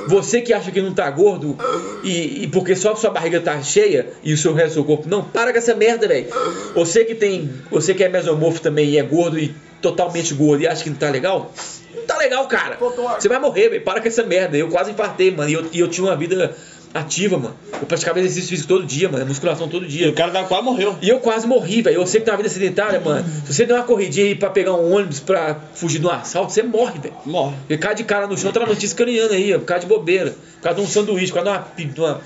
você 0.09 0.40
que 0.40 0.53
acha 0.53 0.70
que 0.70 0.81
não 0.81 0.92
tá 0.92 1.11
gordo 1.11 1.57
e, 2.03 2.44
e 2.44 2.46
porque 2.49 2.75
só 2.77 2.94
sua 2.94 3.11
barriga 3.11 3.40
tá 3.40 3.61
cheia 3.62 4.09
e 4.23 4.33
o 4.33 4.37
seu 4.38 4.53
resto 4.55 4.70
do 4.70 4.75
seu 4.75 4.85
corpo 4.85 5.09
não, 5.09 5.23
para 5.25 5.53
com 5.53 5.59
essa 5.59 5.75
merda, 5.75 6.07
velho. 6.09 6.27
Você 6.75 7.05
que 7.05 7.14
tem, 7.14 7.51
você 7.70 7.94
que 7.94 8.05
é 8.05 8.09
mesomorfo 8.09 8.61
também 8.61 8.90
e 8.90 8.99
é 8.99 9.03
gordo 9.03 9.38
e 9.38 9.55
totalmente 9.81 10.35
gordo 10.35 10.62
e 10.62 10.66
acha 10.66 10.83
que 10.85 10.90
não 10.90 10.96
tá 10.96 11.09
legal, 11.11 11.53
não 11.94 12.03
tá 12.03 12.16
legal, 12.18 12.46
cara. 12.46 12.77
Você 13.18 13.29
vai 13.29 13.38
morrer, 13.38 13.68
velho. 13.70 13.83
Para 13.83 14.01
com 14.01 14.09
essa 14.09 14.23
merda. 14.23 14.57
Eu 14.57 14.68
quase 14.68 14.90
infartei, 14.90 15.31
mano. 15.31 15.49
E 15.49 15.55
eu, 15.55 15.64
e 15.73 15.81
eu 15.81 15.88
tinha 15.88 16.07
uma 16.07 16.16
vida 16.16 16.55
ativa, 16.92 17.38
mano. 17.38 17.55
Eu 17.81 17.87
praticava 17.87 18.18
exercício 18.18 18.48
físico 18.50 18.68
todo 18.68 18.85
dia, 18.85 19.09
mano. 19.09 19.24
Musculação 19.26 19.68
todo 19.68 19.85
E 19.85 19.88
dia. 19.88 20.11
o 20.11 20.12
cara 20.12 20.31
da 20.33 20.44
quase 20.44 20.64
morreu. 20.64 20.96
E 21.00 21.09
eu 21.09 21.20
quase 21.20 21.46
morri, 21.46 21.83
velho. 21.83 21.96
Eu 21.96 22.07
sei 22.07 22.20
que 22.20 22.31
uma 22.31 22.37
vida 22.37 22.48
sedentária, 22.48 23.00
mano. 23.00 23.24
Se 23.46 23.55
você 23.55 23.64
der 23.66 23.74
uma 23.74 23.85
corridinha 23.85 24.26
aí 24.26 24.35
pra 24.35 24.50
pegar 24.50 24.74
um 24.74 24.92
ônibus 24.94 25.20
pra 25.20 25.57
fugir 25.74 25.98
de 26.00 26.07
um 26.07 26.11
assalto, 26.11 26.53
você 26.53 26.62
morre, 26.62 26.98
velho. 26.98 27.14
Morre. 27.24 27.55
Porque 27.61 27.79
cai 27.79 27.94
de 27.94 28.05
cara 28.05 28.26
no 28.26 28.37
chão, 28.37 28.53
tá 28.53 28.61
na 28.61 28.66
notícia 28.66 28.96
caninhando 28.96 29.35
aí, 29.35 29.55
ó, 29.55 29.59
por 29.59 29.64
causa 29.66 29.81
de 29.83 29.87
bobeira. 29.87 30.31
Por 30.57 30.62
causa 30.62 30.79
de 30.81 30.85
um 30.87 30.88
sanduíche, 30.90 31.33
por 31.33 31.42
causa 31.42 31.64
de 31.76 31.83
uma, 31.85 31.92
de 31.92 32.00
uma, 32.00 32.20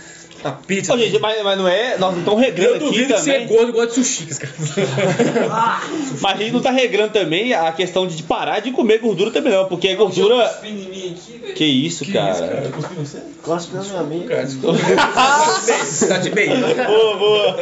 uma 0.49 0.57
pizza. 0.57 0.95
Ô, 0.95 0.99
gente, 0.99 1.19
mas, 1.19 1.43
mas 1.43 1.59
não 1.59 1.69
é. 1.69 1.97
Nós 1.99 2.13
não 2.13 2.19
estamos 2.21 2.41
regrando 2.41 2.71
eu 2.71 2.77
aqui 2.77 2.85
duvido 2.85 3.15
que 3.15 3.21
você 3.21 3.31
é 3.31 3.41
também. 3.41 3.57
gordo 3.57 3.73
gosta 3.73 3.89
de 3.89 3.95
sushi, 3.95 4.27
cara. 4.27 4.53
Mas 6.21 6.35
a 6.35 6.37
gente 6.37 6.53
não 6.53 6.61
tá 6.61 6.71
regrando 6.71 7.13
também 7.13 7.53
a 7.53 7.73
questão 7.73 8.07
de 8.07 8.23
parar 8.23 8.61
de 8.61 8.71
comer 8.71 8.99
gordura 8.99 9.31
também, 9.31 9.53
não. 9.53 9.67
Porque 9.67 9.89
a 9.89 9.97
gordura. 9.97 10.49
Que 11.55 11.65
isso, 11.65 12.11
cara. 12.13 12.71
Gosto 13.43 13.75
da 13.75 13.83
minha 13.83 14.01
amiga. 14.01 14.47
tá 16.09 16.19
de 16.19 16.31
bem. 16.31 16.51
Boa, 16.51 17.17
boa. 17.17 17.57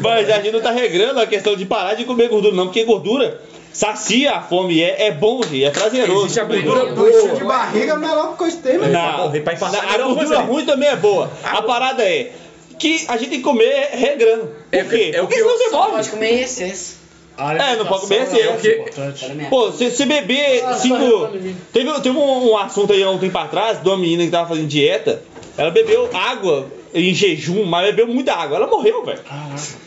Mas 0.00 0.30
a 0.30 0.40
gente 0.40 0.52
não 0.52 0.60
tá 0.60 0.70
regrando 0.70 1.20
a 1.20 1.26
questão 1.26 1.56
de 1.56 1.64
parar 1.66 1.94
de 1.94 2.04
comer 2.04 2.28
gordura, 2.28 2.54
não. 2.54 2.66
Porque 2.66 2.84
gordura 2.84 3.40
sacia 3.72 4.32
a 4.32 4.40
fome. 4.42 4.80
É, 4.82 5.06
é 5.06 5.10
bom, 5.12 5.42
gente. 5.42 5.64
É 5.64 5.70
prazeroso. 5.70 6.24
Existe 6.26 6.40
a 6.40 6.44
gordura 6.44 6.86
Dois 6.94 7.22
de 7.22 7.28
boa. 7.40 7.44
barriga 7.44 7.92
é 7.92 7.94
a 7.94 7.98
melhor 7.98 8.36
coisa 8.36 8.56
que 8.56 8.62
tem, 8.62 8.78
velho. 8.78 8.92
Não, 8.92 9.30
pra 9.42 9.52
infartar, 9.54 9.94
a 9.94 9.98
gordura 9.98 10.38
ruim 10.40 10.64
também 10.64 10.88
é 10.88 10.96
boa. 10.96 11.30
A 11.44 11.62
parada 11.62 12.02
é 12.02 12.32
que 12.78 13.04
a 13.08 13.16
gente 13.16 13.28
tem 13.30 13.38
que 13.38 13.44
comer 13.44 13.90
regrando. 13.92 14.46
Por 14.70 14.78
É 14.78 14.84
quê? 14.84 15.10
que- 15.10 15.16
é 15.16 15.20
o 15.22 15.26
Porque 15.26 15.34
que 15.36 15.40
eu- 15.40 15.48
senão 15.50 15.58
você 15.58 15.76
morre. 15.76 15.90
Pode 15.92 16.08
comer 16.10 16.32
em 16.32 16.40
excesso. 16.40 17.00
A 17.36 17.54
É, 17.54 17.76
não 17.76 17.86
pode 17.86 18.02
comer 18.02 18.20
alimentação 18.20 18.56
esse, 18.56 18.68
é 18.68 18.70
é. 18.70 18.74
importante. 18.80 19.46
Pô, 19.48 19.70
você, 19.70 19.90
você 19.90 20.04
beber 20.04 20.62
cinco. 20.78 21.28
Teve, 21.72 22.00
teve 22.00 22.18
um, 22.18 22.50
um 22.50 22.56
assunto 22.58 22.92
aí 22.92 23.02
há 23.02 23.10
um 23.10 23.18
tempo 23.18 23.38
atrás 23.38 23.80
de 23.82 23.88
uma 23.88 23.96
menina 23.96 24.24
que 24.24 24.30
tava 24.30 24.48
fazendo 24.48 24.66
dieta. 24.66 25.22
Ela 25.56 25.70
bebeu 25.70 26.10
água 26.12 26.66
em 26.94 27.14
jejum, 27.14 27.64
mas 27.64 27.86
bebeu 27.86 28.06
muita 28.06 28.34
água. 28.34 28.56
Ela 28.56 28.66
morreu, 28.66 29.04
velho. 29.04 29.20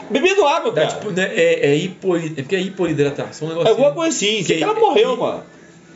Bebendo 0.10 0.46
água, 0.46 0.72
Dá, 0.72 0.82
cara. 0.88 0.94
tipo, 0.96 1.12
né, 1.12 1.32
é, 1.36 1.72
é, 1.72 1.76
hipo, 1.76 2.16
é 2.16 2.30
porque 2.36 2.56
é 2.56 2.62
hiporidratação, 2.62 3.48
um 3.50 3.62
É 3.66 3.70
alguma 3.70 3.92
coisa 3.92 4.16
assim. 4.16 4.38
Que 4.38 4.44
Sei 4.44 4.58
que 4.58 4.63
ela 4.63 4.76
é- 4.78 4.80
morreu, 4.80 5.18
mano. 5.18 5.44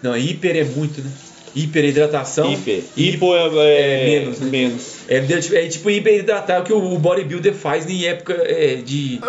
Não, 0.01 0.15
hiper 0.17 0.55
é 0.55 0.63
muito, 0.63 1.01
né? 1.01 1.09
hiperidratação. 1.55 2.51
Hiper. 2.53 2.83
Hipo 2.95 3.35
é, 3.35 3.47
é, 3.47 4.03
É, 4.03 4.19
menos, 4.19 4.39
né? 4.39 4.49
menos. 4.49 4.83
É, 5.07 5.17
é 5.17 5.67
tipo 5.67 5.89
hiperidratar 5.89 6.61
o 6.61 6.63
que 6.63 6.73
o 6.73 6.97
bodybuilder 6.99 7.53
faz 7.53 7.89
em 7.89 8.05
época 8.05 8.33
é, 8.45 8.75
de. 8.75 9.19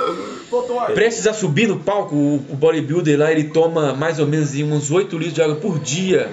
Prestes 0.95 1.27
a 1.27 1.33
subir 1.33 1.69
no 1.69 1.79
palco, 1.81 2.15
o, 2.15 2.35
o 2.51 2.57
bodybuilder 2.57 3.19
lá 3.19 3.33
ele 3.33 3.45
toma 3.45 3.95
mais 3.95 4.19
ou 4.19 4.27
menos 4.27 4.55
uns 4.55 4.91
8 4.91 5.17
litros 5.17 5.35
de 5.35 5.43
água 5.43 5.57
por 5.57 5.79
dia. 5.79 6.29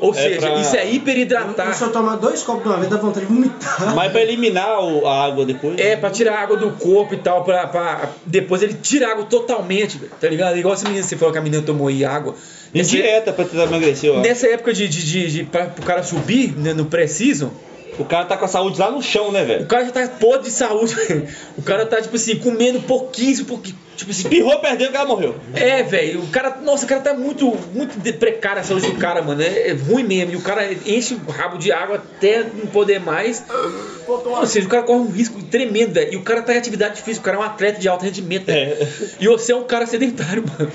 Ou 0.00 0.10
É 0.14 0.14
seja, 0.16 0.40
pra- 0.40 0.60
isso 0.60 0.76
é 0.76 0.86
Se 0.86 0.94
hiperidratar. 0.94 1.76
eu 1.82 1.92
tomar 1.92 2.16
dois 2.16 2.42
copos 2.42 2.62
de 2.62 2.68
uma 2.68 2.78
vez, 2.78 2.88
dá 2.90 2.96
vontade 2.96 3.26
de 3.26 3.32
vomitar. 3.32 3.94
Mas 3.94 4.10
pra 4.12 4.20
eliminar 4.22 4.80
o- 4.82 5.06
a 5.06 5.24
água 5.26 5.44
depois. 5.44 5.78
É, 5.78 5.94
pra 5.96 6.10
tirar 6.10 6.34
a 6.38 6.40
água 6.42 6.56
do 6.56 6.70
corpo 6.72 7.14
e 7.14 7.18
tal, 7.18 7.44
pra, 7.44 7.66
pra 7.66 8.08
depois 8.24 8.62
ele 8.62 8.74
tira 8.74 9.08
a 9.08 9.12
água 9.12 9.24
totalmente, 9.26 9.98
tá 10.20 10.28
ligado? 10.28 10.56
Igual 10.56 10.74
essa 10.74 10.84
menina, 10.88 11.04
você 11.06 11.16
falou 11.16 11.32
que 11.32 11.38
a 11.38 11.42
menina 11.42 11.62
tomou 11.62 11.88
aí 11.88 12.04
água. 12.04 12.34
Em 12.74 12.78
Nessa- 12.78 12.90
dieta 12.90 13.32
pra 13.32 13.44
tentar 13.44 13.64
emagrecer, 13.64 14.12
ó. 14.12 14.20
Nessa 14.20 14.46
época 14.48 14.72
de, 14.72 14.88
de, 14.88 15.04
de, 15.04 15.30
de 15.32 15.44
pra, 15.44 15.66
pro 15.66 15.84
cara 15.84 16.02
subir 16.02 16.56
né, 16.56 16.72
no 16.72 16.84
pré-season, 16.86 17.50
O 18.00 18.04
cara 18.06 18.24
tá 18.24 18.36
com 18.36 18.44
a 18.44 18.48
saúde 18.48 18.78
lá 18.78 18.90
no 18.90 19.02
chão, 19.02 19.30
né, 19.30 19.42
o 19.42 19.46
velho? 19.46 19.66
cara 19.66 19.84
já 19.84 19.92
tá 19.92 20.08
podre 20.08 20.48
de 20.48 20.50
saúde, 20.50 20.94
velho. 21.06 21.28
O 21.56 21.62
cara 21.62 21.84
tá, 21.86 22.00
tipo 22.00 22.16
assim, 22.16 22.36
comendo 22.36 22.80
pouquíssimo, 22.80 23.48
porque, 23.48 23.74
tipo 23.96 24.10
assim, 24.10 24.22
Espirrou, 24.22 24.58
perdeu, 24.60 24.88
o 24.88 24.92
cara 24.92 25.06
morreu. 25.06 25.36
É, 25.54 25.82
velho, 25.82 26.22
o 26.22 26.26
cara, 26.28 26.58
nossa, 26.62 26.84
o 26.84 26.88
cara 26.88 27.00
tá 27.00 27.14
muito, 27.14 27.56
muito 27.74 28.00
precária 28.18 28.60
a 28.60 28.64
saúde 28.64 28.90
do 28.90 28.98
cara, 28.98 29.20
mano. 29.22 29.42
É, 29.42 29.68
é 29.68 29.72
ruim 29.72 30.02
mesmo. 30.02 30.32
E 30.32 30.36
o 30.36 30.40
cara 30.40 30.68
enche 30.86 31.14
o 31.14 31.30
rabo 31.30 31.58
de 31.58 31.70
água 31.70 31.96
até 31.96 32.42
não 32.42 32.66
poder 32.66 33.00
mais. 33.00 33.44
Ou 34.06 34.46
seja, 34.46 34.66
o 34.66 34.70
cara 34.70 34.82
corre 34.82 35.00
um 35.00 35.10
risco 35.10 35.42
tremendo, 35.44 35.92
velho. 35.92 36.14
E 36.14 36.16
o 36.16 36.22
cara 36.22 36.42
tá 36.42 36.54
em 36.54 36.58
atividade 36.58 37.02
física, 37.02 37.22
o 37.22 37.24
cara 37.24 37.36
é 37.36 37.40
um 37.40 37.44
atleta 37.44 37.80
de 37.80 37.88
alto 37.88 38.04
rendimento. 38.04 38.48
É. 38.48 38.88
E 39.20 39.28
você 39.28 39.52
é 39.52 39.56
um 39.56 39.64
cara 39.64 39.86
sedentário, 39.86 40.42
mano. 40.58 40.70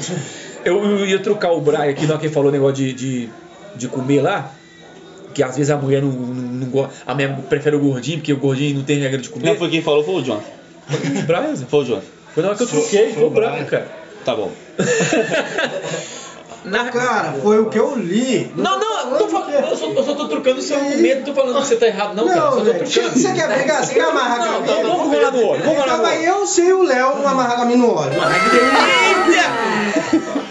Eu, 0.64 0.84
eu 0.84 1.06
ia 1.06 1.20
trocar 1.20 1.52
o 1.52 1.62
Brian 1.62 1.90
aqui, 1.90 2.08
não, 2.08 2.18
quem 2.18 2.30
falou 2.30 2.50
o 2.50 2.52
negócio 2.52 2.76
de, 2.76 2.94
de, 2.94 3.30
de 3.76 3.88
comer 3.88 4.22
lá. 4.22 4.55
Que 5.36 5.44
às 5.44 5.58
vezes 5.58 5.70
a 5.70 5.78
mulher 5.78 6.02
não, 6.02 6.10
não, 6.10 6.34
não 6.34 6.68
gosta. 6.68 6.94
A 7.06 7.14
mulher 7.14 7.38
prefere 7.50 7.76
o 7.76 7.80
gordinho, 7.80 8.20
porque 8.20 8.32
o 8.34 8.38
gordinho 8.38 8.78
não 8.78 8.84
tem 8.84 8.98
regra 9.00 9.20
de 9.20 9.30
comer. 9.30 9.46
Não 9.46 9.56
foi 9.56 9.70
quem 9.70 9.82
falou, 9.82 10.04
foi 10.04 10.16
o 10.16 10.22
John. 10.22 10.42
o 10.90 11.22
Brian. 11.24 11.56
Foi 11.58 11.82
o 11.82 11.84
John. 11.84 12.02
Foi 12.34 12.42
na 12.42 12.50
hora 12.50 12.58
que 12.58 12.64
eu 12.64 12.68
troquei, 12.68 13.14
foi 13.14 13.24
o 13.26 13.30
Brian, 13.30 13.66
cara. 13.66 13.88
Tá 14.24 14.34
bom. 14.34 14.52
Na- 16.66 16.90
Cara, 16.92 17.34
foi 17.42 17.60
o 17.60 17.70
que 17.70 17.78
eu 17.80 17.96
li. 17.96 18.52
Não, 18.56 18.80
não, 18.80 19.12
eu, 19.12 19.18
tô 19.20 19.28
falando, 19.28 19.52
eu, 19.54 19.76
só, 19.78 19.86
eu 19.92 20.04
só 20.04 20.14
tô 20.16 20.28
trocando 20.28 20.60
o 20.60 20.62
seu 20.62 20.78
argumento, 20.78 21.18
não 21.18 21.24
tô 21.26 21.34
falando 21.34 21.62
que 21.62 21.68
você 21.68 21.76
tá 21.76 21.88
errado, 21.88 22.16
não, 22.16 22.28
cara. 22.28 22.42
Só 22.42 22.46
Não, 22.46 22.52
tô 22.58 22.64
trocando. 22.66 22.86
Você 23.20 23.34
quer 23.34 23.58
pegar? 23.58 23.84
Você 23.84 23.94
quer 23.94 24.04
amarrar 24.06 24.40
Não, 24.40 24.48
com 24.48 24.54
a 24.54 24.60
então 24.64 24.76
minha? 24.84 24.96
vamos 24.96 25.14
rolar 25.16 25.32
no 25.32 25.48
óleo, 25.48 25.64
vamos 25.64 25.80
rolar 25.80 25.98
no 25.98 26.04
óleo. 26.06 26.24
eu 26.24 26.46
sei 26.48 26.74
o 26.74 26.84
Léo 26.84 27.28
amarrar 27.28 27.62
a 27.62 27.66
mim 27.66 27.76
no 27.78 27.96
óleo. 27.96 28.14
Eita! 28.14 29.46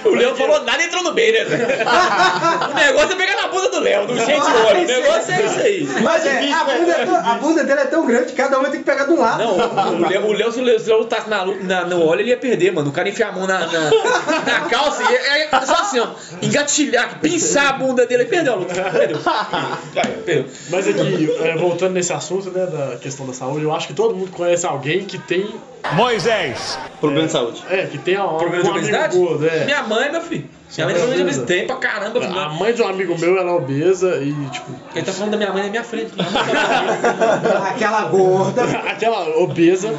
O 0.04 0.14
Léo 0.14 0.36
falou 0.36 0.62
nada 0.64 0.82
e 0.82 0.86
entrou 0.86 1.02
no 1.02 1.12
bem, 1.12 1.32
né? 1.32 1.38
O 2.70 2.74
negócio 2.74 3.12
é 3.12 3.16
pegar 3.16 3.36
na 3.36 3.48
bunda 3.48 3.68
do 3.70 3.80
Léo, 3.80 4.06
do 4.06 4.16
jeito 4.16 4.44
de 4.44 4.52
óleo. 4.66 4.82
O 4.82 4.86
negócio 4.86 5.32
é 5.34 5.42
isso 5.44 5.60
aí. 5.60 5.88
Mas 6.02 6.26
é, 6.26 6.52
a, 6.52 6.64
bunda 6.64 6.92
é 6.92 7.06
tão- 7.06 7.16
a 7.16 7.34
bunda 7.34 7.64
dele 7.64 7.80
é 7.80 7.84
tão 7.86 8.06
grande 8.06 8.26
que 8.26 8.32
cada 8.32 8.58
um 8.58 8.64
ter 8.64 8.78
que 8.78 8.84
pegar 8.84 9.04
de 9.04 9.12
um 9.12 9.20
lado. 9.20 9.38
Não, 9.42 9.56
o 10.04 10.08
Léo, 10.08 10.26
o 10.26 10.32
Léo, 10.32 10.52
se 10.52 10.60
o 10.60 10.64
Léo, 10.64 11.04
tasse 11.06 11.28
na, 11.30 11.44
na, 11.46 11.84
no 11.86 12.06
óleo, 12.06 12.20
ele 12.20 12.30
ia 12.30 12.36
perder, 12.36 12.72
mano. 12.72 12.90
O 12.90 12.92
cara 12.92 13.08
enfiar 13.08 13.30
a 13.30 13.32
mão 13.32 13.46
na, 13.46 13.60
na, 13.60 13.90
na 13.90 14.60
calça 14.68 15.02
e 15.10 15.14
é, 15.14 15.48
é 15.50 15.60
só 15.64 15.74
assim, 15.74 16.00
ó. 16.00 16.03
Engatilhar, 16.42 17.20
pinçar 17.20 17.66
a 17.68 17.72
bunda 17.74 18.06
dele 18.06 18.24
e 18.24 18.26
perdeu 18.26 18.52
a 18.54 18.56
luta. 18.56 18.74
Perdeu. 18.74 19.18
Vai, 19.94 20.06
perdeu. 20.24 20.46
Mas 20.70 20.88
aqui, 20.88 21.30
é, 21.40 21.56
voltando 21.56 21.92
nesse 21.92 22.12
assunto, 22.12 22.50
né, 22.50 22.66
da 22.66 22.96
questão 22.96 23.26
da 23.26 23.32
saúde, 23.32 23.64
eu 23.64 23.74
acho 23.74 23.86
que 23.86 23.94
todo 23.94 24.14
mundo 24.14 24.30
conhece 24.30 24.66
alguém 24.66 25.04
que 25.04 25.18
tem, 25.18 25.54
Moisés. 25.92 26.78
Problema 27.00 27.26
de 27.26 27.32
saúde. 27.32 27.62
é, 27.70 27.86
que 27.86 27.98
tem 27.98 28.18
um, 28.18 28.36
Problema 28.38 28.62
de 28.62 28.68
um 28.68 28.72
obesidade? 28.72 29.16
gordo, 29.18 29.46
é. 29.46 29.64
Minha 29.64 29.82
mãe, 29.82 30.10
meu 30.10 30.20
filho. 30.22 30.48
Minha 30.76 30.86
mãe 30.88 30.96
de 30.96 31.22
obesidade. 31.22 31.46
Tem 31.46 31.66
pra 31.66 31.76
caramba, 31.76 32.20
filho. 32.20 32.38
A 32.38 32.48
mãe 32.48 32.72
de 32.72 32.82
um 32.82 32.88
amigo 32.88 33.18
meu, 33.18 33.36
ela 33.38 33.50
é 33.50 33.54
obesa 33.54 34.16
e, 34.16 34.32
tipo, 34.50 34.72
Ele 34.94 35.04
tá 35.04 35.12
falando 35.12 35.32
da 35.32 35.36
minha 35.36 35.52
mãe 35.52 35.62
na 35.64 35.68
minha 35.70 35.84
frente. 35.84 36.12
Aquela 37.70 38.04
gorda. 38.06 38.62
aquela 38.64 39.38
obesa, 39.38 39.94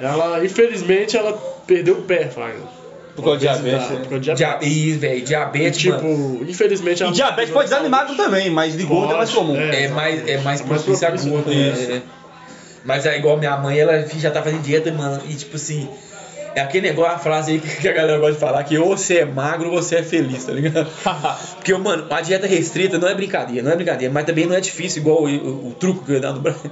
ela, 0.00 0.44
infelizmente, 0.44 1.16
ela 1.16 1.32
perdeu 1.66 1.94
o 1.94 2.02
pé, 2.02 2.28
Fraga. 2.28 2.81
Por 3.14 3.24
causa 3.24 3.38
de 3.38 3.46
diabetes. 3.46 3.86
Por 3.88 3.96
causa 3.98 4.18
de 4.18 4.20
Dia, 4.20 4.34
diabetes. 4.34 4.68
Ih, 4.76 4.92
velho, 4.96 5.18
E, 5.18 5.20
diabetes, 5.22 5.78
tipo, 5.80 6.02
mano. 6.02 6.46
infelizmente 6.48 7.00
E 7.00 7.02
ela. 7.04 7.12
diabetes 7.12 7.52
pode 7.52 7.68
desanimar 7.68 8.06
também, 8.16 8.48
mas 8.50 8.76
de 8.76 8.84
gordo 8.84 9.12
é 9.12 9.16
mais 9.18 9.30
comum. 9.30 9.56
é. 9.56 9.84
É 9.84 9.88
mais, 9.88 10.28
é 10.28 10.38
mais 10.38 10.60
É 10.60 10.64
mais 10.64 10.82
propício 10.82 11.06
a 11.06 11.10
gordo, 11.10 11.52
isso. 11.52 11.90
né? 11.90 12.02
Mas 12.84 13.06
é 13.06 13.16
igual 13.16 13.36
minha 13.36 13.56
mãe, 13.56 13.78
ela 13.78 14.04
já 14.18 14.30
tá 14.30 14.42
fazendo 14.42 14.62
dieta, 14.62 14.90
mano. 14.92 15.22
E 15.28 15.34
tipo 15.34 15.54
assim, 15.56 15.88
é 16.54 16.60
aquele 16.62 16.88
negócio, 16.88 17.12
a 17.14 17.18
frase 17.18 17.52
aí 17.52 17.58
que 17.60 17.86
a 17.88 17.92
galera 17.92 18.18
gosta 18.18 18.32
de 18.34 18.40
falar, 18.40 18.64
que 18.64 18.76
ou 18.78 18.96
você 18.96 19.18
é 19.18 19.24
magro 19.24 19.70
ou 19.70 19.80
você 19.82 19.96
é 19.96 20.02
feliz, 20.02 20.44
tá 20.44 20.52
ligado? 20.52 20.88
Porque, 21.56 21.72
mano, 21.74 22.06
a 22.10 22.20
dieta 22.22 22.46
restrita 22.46 22.98
não 22.98 23.06
é 23.08 23.14
brincadeira, 23.14 23.62
não 23.62 23.70
é 23.72 23.76
brincadeira, 23.76 24.12
mas 24.12 24.24
também 24.24 24.46
não 24.46 24.56
é 24.56 24.60
difícil, 24.60 25.00
igual 25.02 25.22
o, 25.22 25.26
o- 25.28 25.68
o 25.68 25.74
truco 25.78 26.04
que 26.04 26.10
eu 26.12 26.14
ia 26.16 26.20
dar 26.20 26.32
no 26.32 26.40
Brasil. 26.40 26.70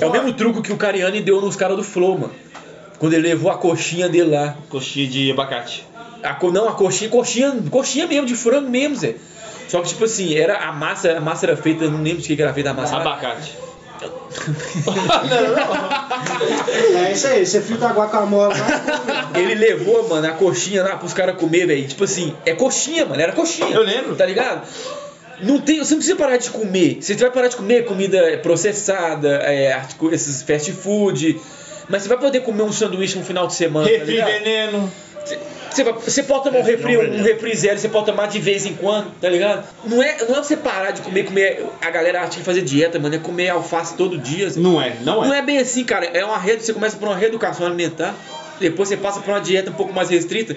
É 0.00 0.04
o 0.06 0.10
mesmo 0.12 0.32
truco 0.34 0.60
que 0.60 0.72
o 0.72 0.76
Cariani 0.76 1.20
deu 1.22 1.40
nos 1.40 1.56
caras 1.56 1.76
do 1.76 1.82
Flow, 1.84 2.18
mano. 2.18 2.32
Quando 2.98 3.12
ele 3.12 3.28
levou 3.28 3.50
a 3.50 3.58
coxinha 3.58 4.08
dele 4.08 4.30
lá. 4.30 4.56
Coxinha 4.68 5.06
de 5.06 5.30
abacate. 5.30 5.86
A, 6.22 6.38
não, 6.50 6.68
a 6.68 6.72
coxinha, 6.72 7.10
coxinha, 7.10 7.54
coxinha 7.70 8.06
mesmo, 8.06 8.26
de 8.26 8.34
frango 8.34 8.68
mesmo, 8.68 8.96
Zé. 8.96 9.14
Só 9.68 9.80
que, 9.80 9.88
tipo 9.88 10.04
assim, 10.04 10.34
era 10.34 10.58
a 10.58 10.72
massa, 10.72 11.12
a 11.12 11.20
massa 11.20 11.46
era 11.46 11.56
feita, 11.56 11.88
não 11.88 12.02
lembro 12.02 12.22
de 12.22 12.28
que 12.28 12.36
que 12.36 12.42
era 12.42 12.52
feita 12.52 12.70
a 12.70 12.74
massa. 12.74 12.96
Abacate. 12.96 13.52
É 16.94 17.12
isso 17.12 17.26
aí, 17.26 17.46
você 17.46 17.60
frita 17.62 17.86
a 17.88 17.92
guacamole 17.92 18.52
lá. 18.58 19.30
Ele 19.34 19.54
levou, 19.54 20.06
mano, 20.08 20.26
a 20.26 20.32
coxinha 20.32 20.82
lá 20.82 20.96
pros 20.96 21.14
caras 21.14 21.36
comer, 21.36 21.66
velho. 21.66 21.86
Tipo 21.86 22.04
assim, 22.04 22.34
é 22.44 22.54
coxinha, 22.54 23.06
mano, 23.06 23.20
era 23.20 23.32
coxinha. 23.32 23.70
Eu 23.70 23.82
lembro. 23.82 24.14
Tá 24.14 24.26
ligado? 24.26 24.66
Não 25.40 25.58
tem, 25.60 25.78
você 25.78 25.94
não 25.94 25.98
precisa 25.98 26.16
parar 26.16 26.36
de 26.36 26.50
comer. 26.50 26.98
Você 27.00 27.14
vai 27.14 27.30
parar 27.30 27.48
de 27.48 27.56
comer 27.56 27.84
comida 27.84 28.38
processada, 28.42 29.40
é, 29.42 29.80
esses 30.12 30.42
fast 30.42 30.72
food. 30.72 31.40
Mas 31.88 32.02
você 32.02 32.08
vai 32.08 32.18
poder 32.18 32.40
comer 32.40 32.62
um 32.62 32.72
sanduíche 32.72 33.18
no 33.18 33.24
final 33.24 33.46
de 33.46 33.54
semana. 33.54 33.86
tá 33.88 33.92
Refri 33.92 34.12
ligado? 34.12 34.28
veneno. 34.32 34.92
Você, 35.70 35.82
você 35.84 36.22
pode 36.22 36.44
tomar 36.44 36.60
um 36.60 36.62
refri, 36.62 36.96
um 36.96 37.22
refri 37.22 37.54
zero, 37.54 37.78
você 37.78 37.88
pode 37.88 38.06
tomar 38.06 38.26
de 38.28 38.38
vez 38.38 38.64
em 38.64 38.74
quando, 38.74 39.10
tá 39.20 39.28
ligado? 39.28 39.66
Não 39.84 40.02
é, 40.02 40.16
não 40.26 40.36
é 40.38 40.42
você 40.42 40.56
parar 40.56 40.92
de 40.92 41.02
comer, 41.02 41.24
comer. 41.24 41.66
A 41.82 41.90
galera 41.90 42.22
acha 42.22 42.38
que 42.38 42.44
fazer 42.44 42.62
dieta, 42.62 42.98
mano, 42.98 43.14
é 43.14 43.18
comer 43.18 43.50
alface 43.50 43.94
todo 43.94 44.16
dia. 44.16 44.46
assim. 44.46 44.60
Não 44.60 44.80
é, 44.80 44.94
não 45.02 45.24
Não 45.24 45.34
é. 45.34 45.38
é 45.38 45.42
bem 45.42 45.58
assim, 45.58 45.84
cara. 45.84 46.06
É 46.06 46.24
uma 46.24 46.38
rede, 46.38 46.64
você 46.64 46.72
começa 46.72 46.96
por 46.96 47.08
uma 47.08 47.16
reeducação 47.16 47.66
alimentar, 47.66 48.14
depois 48.58 48.88
você 48.88 48.96
passa 48.96 49.20
por 49.20 49.30
uma 49.30 49.40
dieta 49.40 49.70
um 49.70 49.74
pouco 49.74 49.92
mais 49.92 50.08
restrita. 50.08 50.56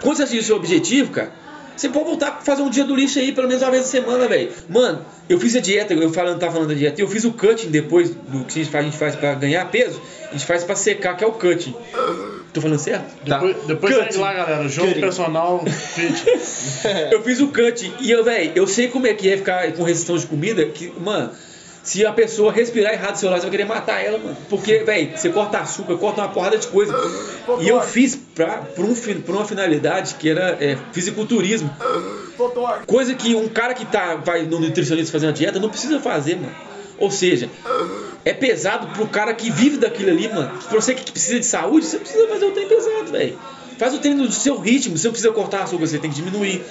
Quando 0.00 0.16
você 0.18 0.22
atingir 0.22 0.38
o 0.40 0.44
seu 0.44 0.56
objetivo, 0.56 1.10
cara, 1.10 1.32
você 1.80 1.88
pode 1.88 2.04
voltar 2.04 2.28
a 2.28 2.32
fazer 2.32 2.60
um 2.60 2.68
dia 2.68 2.84
do 2.84 2.94
lixo 2.94 3.18
aí, 3.18 3.32
pelo 3.32 3.48
menos 3.48 3.62
uma 3.62 3.70
vez 3.70 3.84
na 3.84 3.88
semana, 3.88 4.28
velho. 4.28 4.52
Mano, 4.68 5.04
eu 5.28 5.40
fiz 5.40 5.56
a 5.56 5.60
dieta, 5.60 5.94
eu 5.94 6.12
falando, 6.12 6.38
tava 6.38 6.52
falando 6.52 6.68
da 6.68 6.74
dieta, 6.74 7.00
eu 7.00 7.08
fiz 7.08 7.24
o 7.24 7.32
cutting 7.32 7.70
depois 7.70 8.10
do 8.10 8.44
que 8.44 8.60
a 8.60 8.62
gente 8.62 8.70
faz, 8.70 8.84
a 8.84 8.88
gente 8.90 8.98
faz 8.98 9.16
pra 9.16 9.34
ganhar 9.34 9.64
peso, 9.70 9.98
a 10.28 10.32
gente 10.32 10.44
faz 10.44 10.62
pra 10.62 10.76
secar, 10.76 11.16
que 11.16 11.24
é 11.24 11.26
o 11.26 11.32
cutting. 11.32 11.74
Tô 12.52 12.60
falando 12.60 12.78
certo? 12.78 13.14
Depois, 13.24 13.56
depois 13.66 13.94
Cut. 13.94 14.06
segue 14.06 14.18
lá, 14.18 14.34
galera. 14.34 14.68
Jogo 14.68 14.88
Cut. 14.88 15.00
personal 15.00 15.64
fit. 15.64 16.24
Eu 17.10 17.22
fiz 17.22 17.40
o 17.40 17.48
cut 17.48 17.92
e 18.00 18.10
eu, 18.10 18.24
velho, 18.24 18.52
eu 18.54 18.66
sei 18.66 18.88
como 18.88 19.06
é 19.06 19.14
que 19.14 19.30
é 19.30 19.36
ficar 19.36 19.72
com 19.72 19.82
restrição 19.82 20.18
de 20.18 20.26
comida, 20.26 20.66
que, 20.66 20.92
mano, 21.00 21.30
se 21.82 22.04
a 22.04 22.12
pessoa 22.12 22.52
respirar 22.52 22.92
errado 22.92 23.12
do 23.12 23.18
seu 23.18 23.30
lado, 23.30 23.40
você 23.40 23.46
vai 23.46 23.50
querer 23.50 23.64
matar 23.64 24.04
ela, 24.04 24.18
mano. 24.18 24.36
Porque, 24.48 24.78
velho, 24.80 25.16
você 25.16 25.30
corta 25.30 25.58
açúcar, 25.58 25.96
corta 25.96 26.20
uma 26.20 26.28
porrada 26.28 26.58
de 26.58 26.66
coisa. 26.66 26.94
E 27.60 27.68
eu 27.68 27.80
fiz 27.82 28.16
pra, 28.34 28.58
por, 28.58 28.84
um, 28.84 28.94
por 28.94 29.34
uma 29.34 29.44
finalidade 29.44 30.14
que 30.16 30.28
era 30.28 30.58
é, 30.60 30.76
fisiculturismo. 30.92 31.70
Coisa 32.86 33.14
que 33.14 33.34
um 33.34 33.48
cara 33.48 33.74
que 33.74 33.86
tá, 33.86 34.16
vai 34.16 34.42
no 34.42 34.60
nutricionista 34.60 35.10
fazer 35.10 35.26
uma 35.26 35.32
dieta 35.32 35.58
não 35.58 35.70
precisa 35.70 35.98
fazer, 36.00 36.36
mano. 36.36 36.54
Ou 36.98 37.10
seja, 37.10 37.48
é 38.26 38.34
pesado 38.34 38.88
pro 38.88 39.06
cara 39.06 39.32
que 39.32 39.50
vive 39.50 39.78
daquilo 39.78 40.10
ali, 40.10 40.28
mano. 40.28 40.50
Pra 40.68 40.80
você 40.80 40.94
que 40.94 41.10
precisa 41.10 41.40
de 41.40 41.46
saúde, 41.46 41.86
você 41.86 41.98
precisa 41.98 42.28
fazer 42.28 42.44
o 42.44 42.50
treino 42.50 42.68
pesado, 42.68 43.10
velho. 43.10 43.38
Faz 43.78 43.94
o 43.94 43.98
treino 43.98 44.26
do 44.26 44.32
seu 44.32 44.58
ritmo, 44.58 44.98
você 44.98 45.08
não 45.08 45.12
precisa 45.12 45.32
cortar 45.32 45.62
açúcar, 45.62 45.86
você 45.86 45.98
tem 45.98 46.10
que 46.10 46.16
diminuir. 46.16 46.62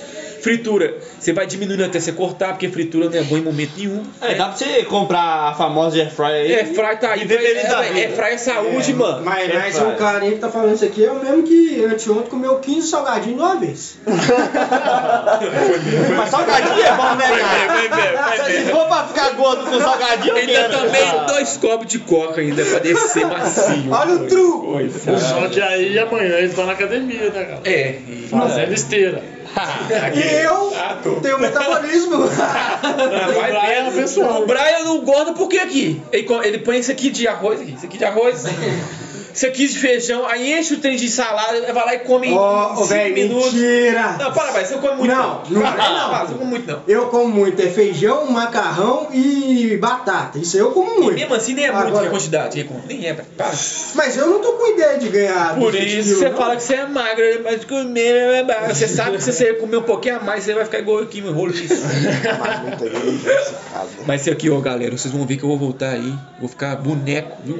Fritura, 0.41 0.95
você 1.19 1.34
vai 1.34 1.45
diminuindo 1.45 1.84
até 1.84 1.99
você 1.99 2.12
cortar, 2.12 2.49
porque 2.49 2.69
fritura 2.69 3.10
não 3.10 3.17
é 3.17 3.23
bom 3.23 3.38
em 3.38 3.41
momento 3.41 3.71
nenhum. 3.78 4.04
É, 4.21 4.36
dá 4.36 4.45
pra 4.49 4.58
você 4.58 4.84
comprar 4.84 5.49
a 5.49 5.54
famosa 5.54 5.97
air 5.97 6.12
fryer 6.12 6.45
aí. 6.45 6.54
É, 6.54 6.65
fry 6.65 6.97
tá 6.99 7.12
aí. 7.12 7.23
E 7.23 7.28
feliz 7.28 7.63
da 7.69 7.86
É, 7.86 8.04
é, 8.04 8.10
fry 8.10 8.34
é 8.34 8.38
saúde, 8.38 8.93
mano. 8.93 9.21
Mas, 9.23 9.49
É 9.49 9.54
mas 9.54 9.78
o 9.80 9.91
cara 9.95 10.23
aí 10.23 10.32
que 10.32 10.38
tá 10.39 10.49
falando 10.49 10.75
isso 10.75 10.86
aqui 10.86 11.04
é 11.06 11.12
o 11.12 11.19
mesmo 11.23 11.43
que 11.43 11.84
anteontem 11.86 12.30
comeu 12.30 12.56
15 12.60 12.88
salgadinhos 12.88 13.38
de 13.38 13.43
uma 13.43 13.56
vez. 13.56 13.97
Mas 16.17 16.30
salgadinho 16.30 16.84
é 16.86 16.91
bom, 16.95 17.15
né, 17.15 17.28
cara? 17.39 18.45
Se 18.45 18.63
for 18.65 18.86
pra 18.88 19.04
ficar 19.08 19.30
gordo 19.32 19.65
com 19.65 19.80
salgadinho, 19.80 20.34
eu 20.34 20.38
Ainda 20.38 20.52
quero. 20.54 20.73
também 20.73 21.25
dois 21.28 21.58
copos 21.58 21.88
de 21.88 21.99
coca 21.99 22.41
ainda 22.41 22.63
pra 22.65 22.80
descer 22.80 23.25
macio. 23.25 23.91
Olha 23.91 24.13
o 24.15 24.28
truco! 24.28 24.78
Só 25.19 25.47
que 25.49 25.62
aí 25.62 25.97
amanhã 25.99 26.36
ele 26.38 26.54
tá 26.54 26.65
na 26.65 26.73
academia, 26.73 27.30
né, 27.30 27.43
cara? 27.45 27.62
É, 27.65 27.99
Fazendo 28.30 28.73
esteira. 28.73 29.21
E 30.15 30.43
eu 30.43 31.19
tenho 31.22 31.39
metabolismo. 31.39 32.28
vai 32.30 33.52
O 33.52 33.60
Brian 33.60 33.74
é 33.74 33.84
uma 33.84 33.91
pessoa. 33.91 34.39
O 34.39 34.45
Brian 34.45 34.84
não 34.84 35.02
gorda 35.02 35.34
por 35.34 35.48
que 35.48 35.60
aqui? 35.60 36.02
Ele, 36.12 36.28
ele 36.43 36.60
põe 36.60 36.80
isso 36.80 36.91
aqui 36.91 37.10
de 37.10 37.28
arroz 37.28 37.62
aqui, 37.62 37.74
isso 37.74 37.86
aqui 37.86 37.98
de 37.98 38.06
arroz. 38.06 38.45
você 39.34 39.52
quis 39.52 39.74
de 39.74 39.80
feijão, 39.80 40.26
aí 40.26 40.58
enche 40.60 40.74
o 40.74 40.78
trem 40.80 40.96
de 40.98 41.10
salada, 41.10 41.74
vai 41.74 41.86
lá 41.86 41.96
e 41.96 42.00
come 42.00 42.28
em 42.30 42.34
Ó, 42.34 42.74
ô, 42.74 42.76
5 42.78 42.86
velho, 42.88 43.13
minutos. 43.15 43.54
mentira! 43.54 44.15
Não, 44.20 44.32
para, 44.34 44.52
vai, 44.52 44.65
você 44.65 44.74
não 44.76 44.82
come 44.82 44.96
muito 44.98 45.12
Não, 45.15 45.44
não 45.50 45.62
Para, 45.62 45.89
não. 45.89 46.10
para, 46.10 46.26
você 46.26 46.32
não 46.32 46.38
come 46.39 46.50
muito 46.52 46.68
não. 46.72 46.82
Eu 46.88 47.08
como 47.08 47.28
muito, 47.30 47.62
é 47.62 47.68
feijão, 47.70 48.26
macarrão 48.32 49.08
e 49.13 49.78
batata. 49.78 50.38
Isso 50.39 50.58
eu 50.58 50.72
como 50.72 50.92
E 50.92 51.00
muito. 51.04 51.15
mesmo 51.20 51.36
assim 51.36 51.54
nem 51.54 51.65
é 51.65 51.72
muito 51.72 51.88
Agora- 51.88 52.08
a 52.08 52.10
quantidade, 52.10 52.70
nem 52.88 53.08
é, 53.08 53.13
para. 53.13 53.52
Mas 53.96 54.18
eu 54.18 54.28
não 54.28 54.39
tô 54.39 54.54
com 54.54 54.74
ideia 54.74 54.98
de 54.98 55.10
ganhar. 55.10 55.56
Por 55.56 55.72
200 55.72 55.94
isso 55.94 56.04
quilos, 56.04 56.20
você 56.20 56.30
não. 56.30 56.38
fala 56.38 56.56
que 56.56 56.63
você 56.63 56.74
é 56.76 56.86
magro, 56.88 57.24
mas 57.44 57.65
comer 57.65 58.15
é 58.15 58.44
magro. 58.44 58.76
Você 58.76 58.88
sabe 58.88 59.18
que 59.18 59.24
se 59.24 59.34
você 59.34 59.54
comer 59.54 59.78
um 59.78 59.84
pouquinho 59.84 60.18
a 60.18 60.20
mais, 60.20 60.44
você 60.44 60.54
vai 60.54 60.65
ficar 60.65 60.80
igual 60.80 61.00
aqui 61.00 61.22
no 61.22 61.32
rolo 61.32 61.52
disso. 61.54 61.82
Mas 64.06 64.22
isso 64.22 64.32
aqui, 64.32 64.50
ó, 64.50 64.60
galera, 64.60 64.96
vocês 64.98 65.13
vão 65.13 65.26
ver 65.26 65.38
que 65.38 65.44
eu 65.44 65.50
vou 65.50 65.58
voltar 65.58 65.92
aí, 65.92 66.13
vou 66.39 66.50
ficar 66.50 66.76
boneco, 66.78 67.38
viu? 67.44 67.60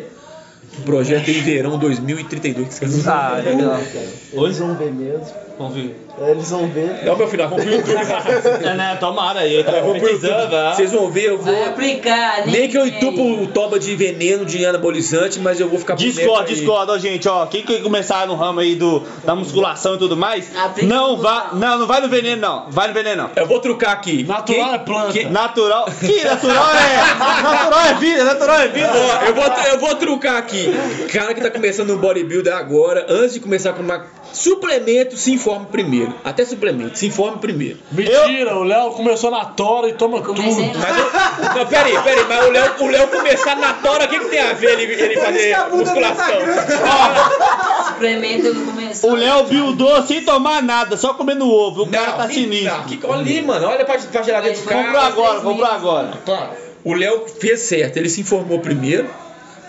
O 0.80 0.84
projeto 0.84 1.30
em 1.30 1.42
verão 1.42 1.78
2032. 1.78 2.80
Ah, 3.08 3.38
legal. 3.42 3.92
Eles 4.32 4.58
vão 4.60 4.76
ver 4.76 4.92
mesmo. 4.94 5.40
Vamos 5.60 5.76
ver. 5.76 6.06
Eles 6.22 6.50
vão 6.50 6.68
ver. 6.68 7.00
Não, 7.06 7.18
meu 7.18 7.28
filho, 7.28 7.44
nós 7.44 7.50
vamos 7.52 7.66
pro 7.66 7.74
YouTube. 7.76 8.66
É, 8.66 8.74
né? 8.76 8.98
Tomara 9.00 9.42
aí, 9.42 9.62
tá 9.64 9.74
Eu 9.74 9.84
vou 9.84 9.92
pro 9.96 10.02
precisando, 10.04 10.56
ah. 10.56 10.74
Vocês 10.74 10.92
vão 10.94 11.12
ver, 11.12 11.26
eu 11.26 11.38
vou. 11.38 11.54
Vai 11.54 11.66
aplicar, 11.66 12.46
né? 12.46 12.52
Nem 12.54 12.70
que 12.70 12.78
eu 12.78 12.88
entupo 12.88 13.22
o 13.22 13.48
toba 13.48 13.78
de 13.78 13.94
veneno 13.96 14.46
de 14.46 14.66
anabolizante, 14.66 15.38
mas 15.40 15.60
eu 15.60 15.68
vou 15.70 15.78
ficar 15.78 15.96
Discord, 15.96 16.50
aí. 16.50 16.56
discord, 16.56 16.92
ó, 16.92 16.98
gente, 16.98 17.28
ó. 17.28 17.46
Quem 17.46 17.62
que 17.64 17.80
começar 17.82 18.26
no 18.26 18.36
ramo 18.36 18.62
aí 18.62 18.76
do, 18.76 19.04
da 19.26 19.36
musculação 19.36 19.96
e 19.96 19.98
tudo 19.98 20.16
mais, 20.16 20.50
Aplica 20.56 20.88
não 20.88 21.18
vá, 21.18 21.50
não, 21.54 21.78
não 21.80 21.88
vai 21.88 22.00
no 22.02 22.08
veneno, 22.08 22.42
não. 22.42 22.66
Vai 22.70 22.88
no 22.88 22.94
veneno, 22.94 23.24
não. 23.24 23.32
Eu 23.36 23.46
vou 23.46 23.60
trucar 23.60 23.92
aqui. 23.92 24.24
Natural 24.24 24.46
Quem- 24.66 24.74
é 24.74 24.78
planta. 24.80 25.12
quem- 25.14 25.30
Natural. 25.30 25.86
Que 26.00 26.24
natural 26.24 26.66
é? 26.74 27.20
Natural 27.44 27.82
é 27.86 27.94
vida, 27.96 28.24
natural 28.24 28.60
é 28.62 28.68
vida. 28.70 28.92
Ó, 28.94 29.26
eu 29.26 29.36
vou, 29.36 29.46
eu 29.46 29.80
vou 29.80 29.96
trucar 29.96 30.38
aqui. 30.38 30.70
Cara 31.12 31.34
que 31.34 31.42
tá 31.42 31.52
começando 31.52 31.90
no 31.90 31.98
bodybuilder 31.98 32.56
agora, 32.56 33.06
antes 33.10 33.34
de 33.34 33.40
começar 33.42 33.74
com 33.74 33.82
uma 33.84 34.06
suplemento, 34.34 35.18
se 35.18 35.32
informe 35.32 35.66
primeiro. 35.72 36.14
Até 36.24 36.46
suplemento, 36.46 36.98
se 36.98 37.08
informe 37.08 37.38
primeiro. 37.40 37.78
Mentira, 37.92 38.56
o 38.58 38.64
Léo 38.64 38.92
começou 38.92 39.32
na 39.32 39.46
tora 39.46 39.90
e 39.90 39.94
toma 39.94 40.22
Comecei 40.22 40.70
tudo. 40.70 40.80
Mas 40.80 40.98
eu, 40.98 41.56
não, 41.56 41.66
peraí, 41.66 41.98
peraí, 42.04 42.26
mas 42.28 42.46
o 42.48 42.52
Léo, 42.52 42.74
o 42.80 42.88
Léo 42.88 43.08
começar 43.08 43.56
na 43.58 43.74
tora, 43.74 44.06
o 44.06 44.08
que, 44.08 44.20
que 44.20 44.26
tem 44.30 44.40
a 44.40 44.54
ver 44.54 44.80
ele, 44.80 44.94
ele 45.02 45.18
fazer 45.18 45.56
musculação? 45.72 46.26
grande. 46.28 47.86
suplemento 47.88 48.66
começo. 48.66 49.08
O 49.08 49.16
Léo 49.16 49.44
buildou 49.46 50.04
sem 50.06 50.22
tomar 50.24 50.62
nada, 50.62 50.96
só 50.98 51.14
comendo 51.14 51.50
ovo. 51.50 51.84
O 51.84 51.88
cara 51.90 52.14
tá 52.14 52.24
Não, 52.28 52.34
sinistro. 52.34 52.84
que- 52.84 53.00
olha 53.06 53.20
ali, 53.22 53.42
mano, 53.42 53.68
olha 53.68 53.86
pra, 53.86 53.98
pra 53.98 54.22
geladeira 54.22 54.56
do 54.58 54.64
Comprou 54.64 54.84
cara. 54.84 55.06
agora, 55.08 55.40
comprou 55.42 55.66
agora. 55.70 56.14
Tá. 56.26 56.52
O 56.84 56.94
Léo 56.94 57.26
fez 57.40 57.62
certo, 57.62 57.98
ele 57.98 58.10
se 58.10 58.22
informou 58.22 58.60
primeiro, 58.60 59.10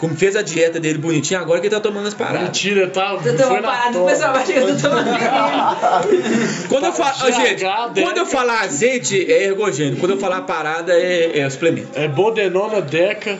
como 0.01 0.17
fez 0.17 0.35
a 0.35 0.41
dieta 0.41 0.81
dele 0.81 0.97
bonitinha, 0.97 1.41
agora 1.41 1.61
que 1.61 1.67
ele 1.67 1.75
tá 1.75 1.81
tomando 1.81 2.09
as 2.09 2.15
paradas. 2.15 2.43
Mentira, 2.45 2.89
tá. 2.89 3.19
Eu 3.23 3.37
tô 3.37 3.43
Foi 3.45 3.61
na 3.61 3.69
parado, 3.69 4.03
o 4.03 4.07
pessoal 4.07 4.33
vai 4.33 4.47
chegar, 4.47 4.63
eu 4.63 4.75
tô 4.75 4.89
tomando. 4.89 5.11
Quando 6.71 6.85
eu 6.87 6.93
falo, 6.93 7.33
gente, 7.33 7.65
quando 8.03 8.17
eu 8.17 8.27
falar 8.27 8.61
azeite 8.63 9.31
é 9.31 9.45
ergogênico, 9.45 10.01
quando 10.01 10.13
eu 10.13 10.19
falar 10.19 10.41
parada 10.43 10.95
é, 10.95 11.41
é 11.41 11.51
suplemento. 11.51 11.91
É 11.95 12.09
Bodenona 12.09 12.81
Deca. 12.81 13.39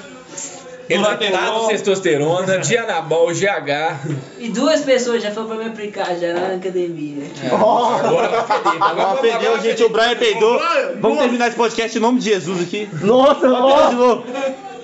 Exaltado, 0.89 1.69
testosterona, 1.69 2.59
dianabol, 2.59 3.29
GH. 3.29 4.09
E 4.41 4.49
duas 4.49 4.81
pessoas 4.81 5.23
já 5.23 5.31
foram 5.31 5.47
pra 5.47 5.57
me 5.57 5.67
aplicar 5.67 6.17
já 6.17 6.35
na 6.35 6.57
academia. 6.57 7.23
Agora 7.49 8.29
vai 8.29 8.59
feder. 8.59 8.83
Agora 8.83 9.07
vai- 9.07 9.21
perdeu, 9.21 9.61
gente. 9.63 9.85
O 9.85 9.89
Brian 9.89 10.17
peidou. 10.17 10.59
Vamos 10.59 11.03
nossa. 11.03 11.21
terminar 11.21 11.47
esse 11.47 11.57
podcast 11.57 11.97
em 11.97 12.01
nome 12.01 12.19
de 12.19 12.25
Jesus 12.31 12.61
aqui. 12.61 12.89
Nossa, 13.03 13.47
Até 13.47 13.89
de 13.91 13.95
novo. 13.95 14.25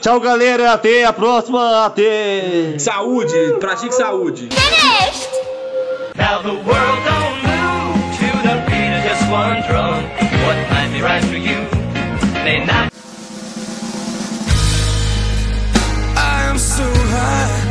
Tchau, 0.01 0.21
galera. 0.21 0.73
Até 0.73 1.05
a 1.05 1.13
próxima. 1.13 1.87
Até. 1.87 2.79
Saúde, 2.79 3.57
pratique 3.61 3.93
saúde. 3.93 4.49
Now 6.17 6.41
the 6.43 6.55
world 6.65 7.01
don't 7.05 7.43
move 7.45 8.17
to 8.19 8.29
the 8.43 8.55
beat 8.67 8.93
of 8.97 9.03
just 9.05 9.31
one 9.31 9.63
drum. 9.69 10.03
What 10.47 10.57
might 10.71 10.91
be 10.93 11.03
right 11.03 11.23
for 11.25 11.37
you 11.37 11.67
may 12.45 12.65
not. 12.65 12.91
I 16.17 16.45
am 16.49 16.59
so 16.59 16.85
high, 16.85 17.66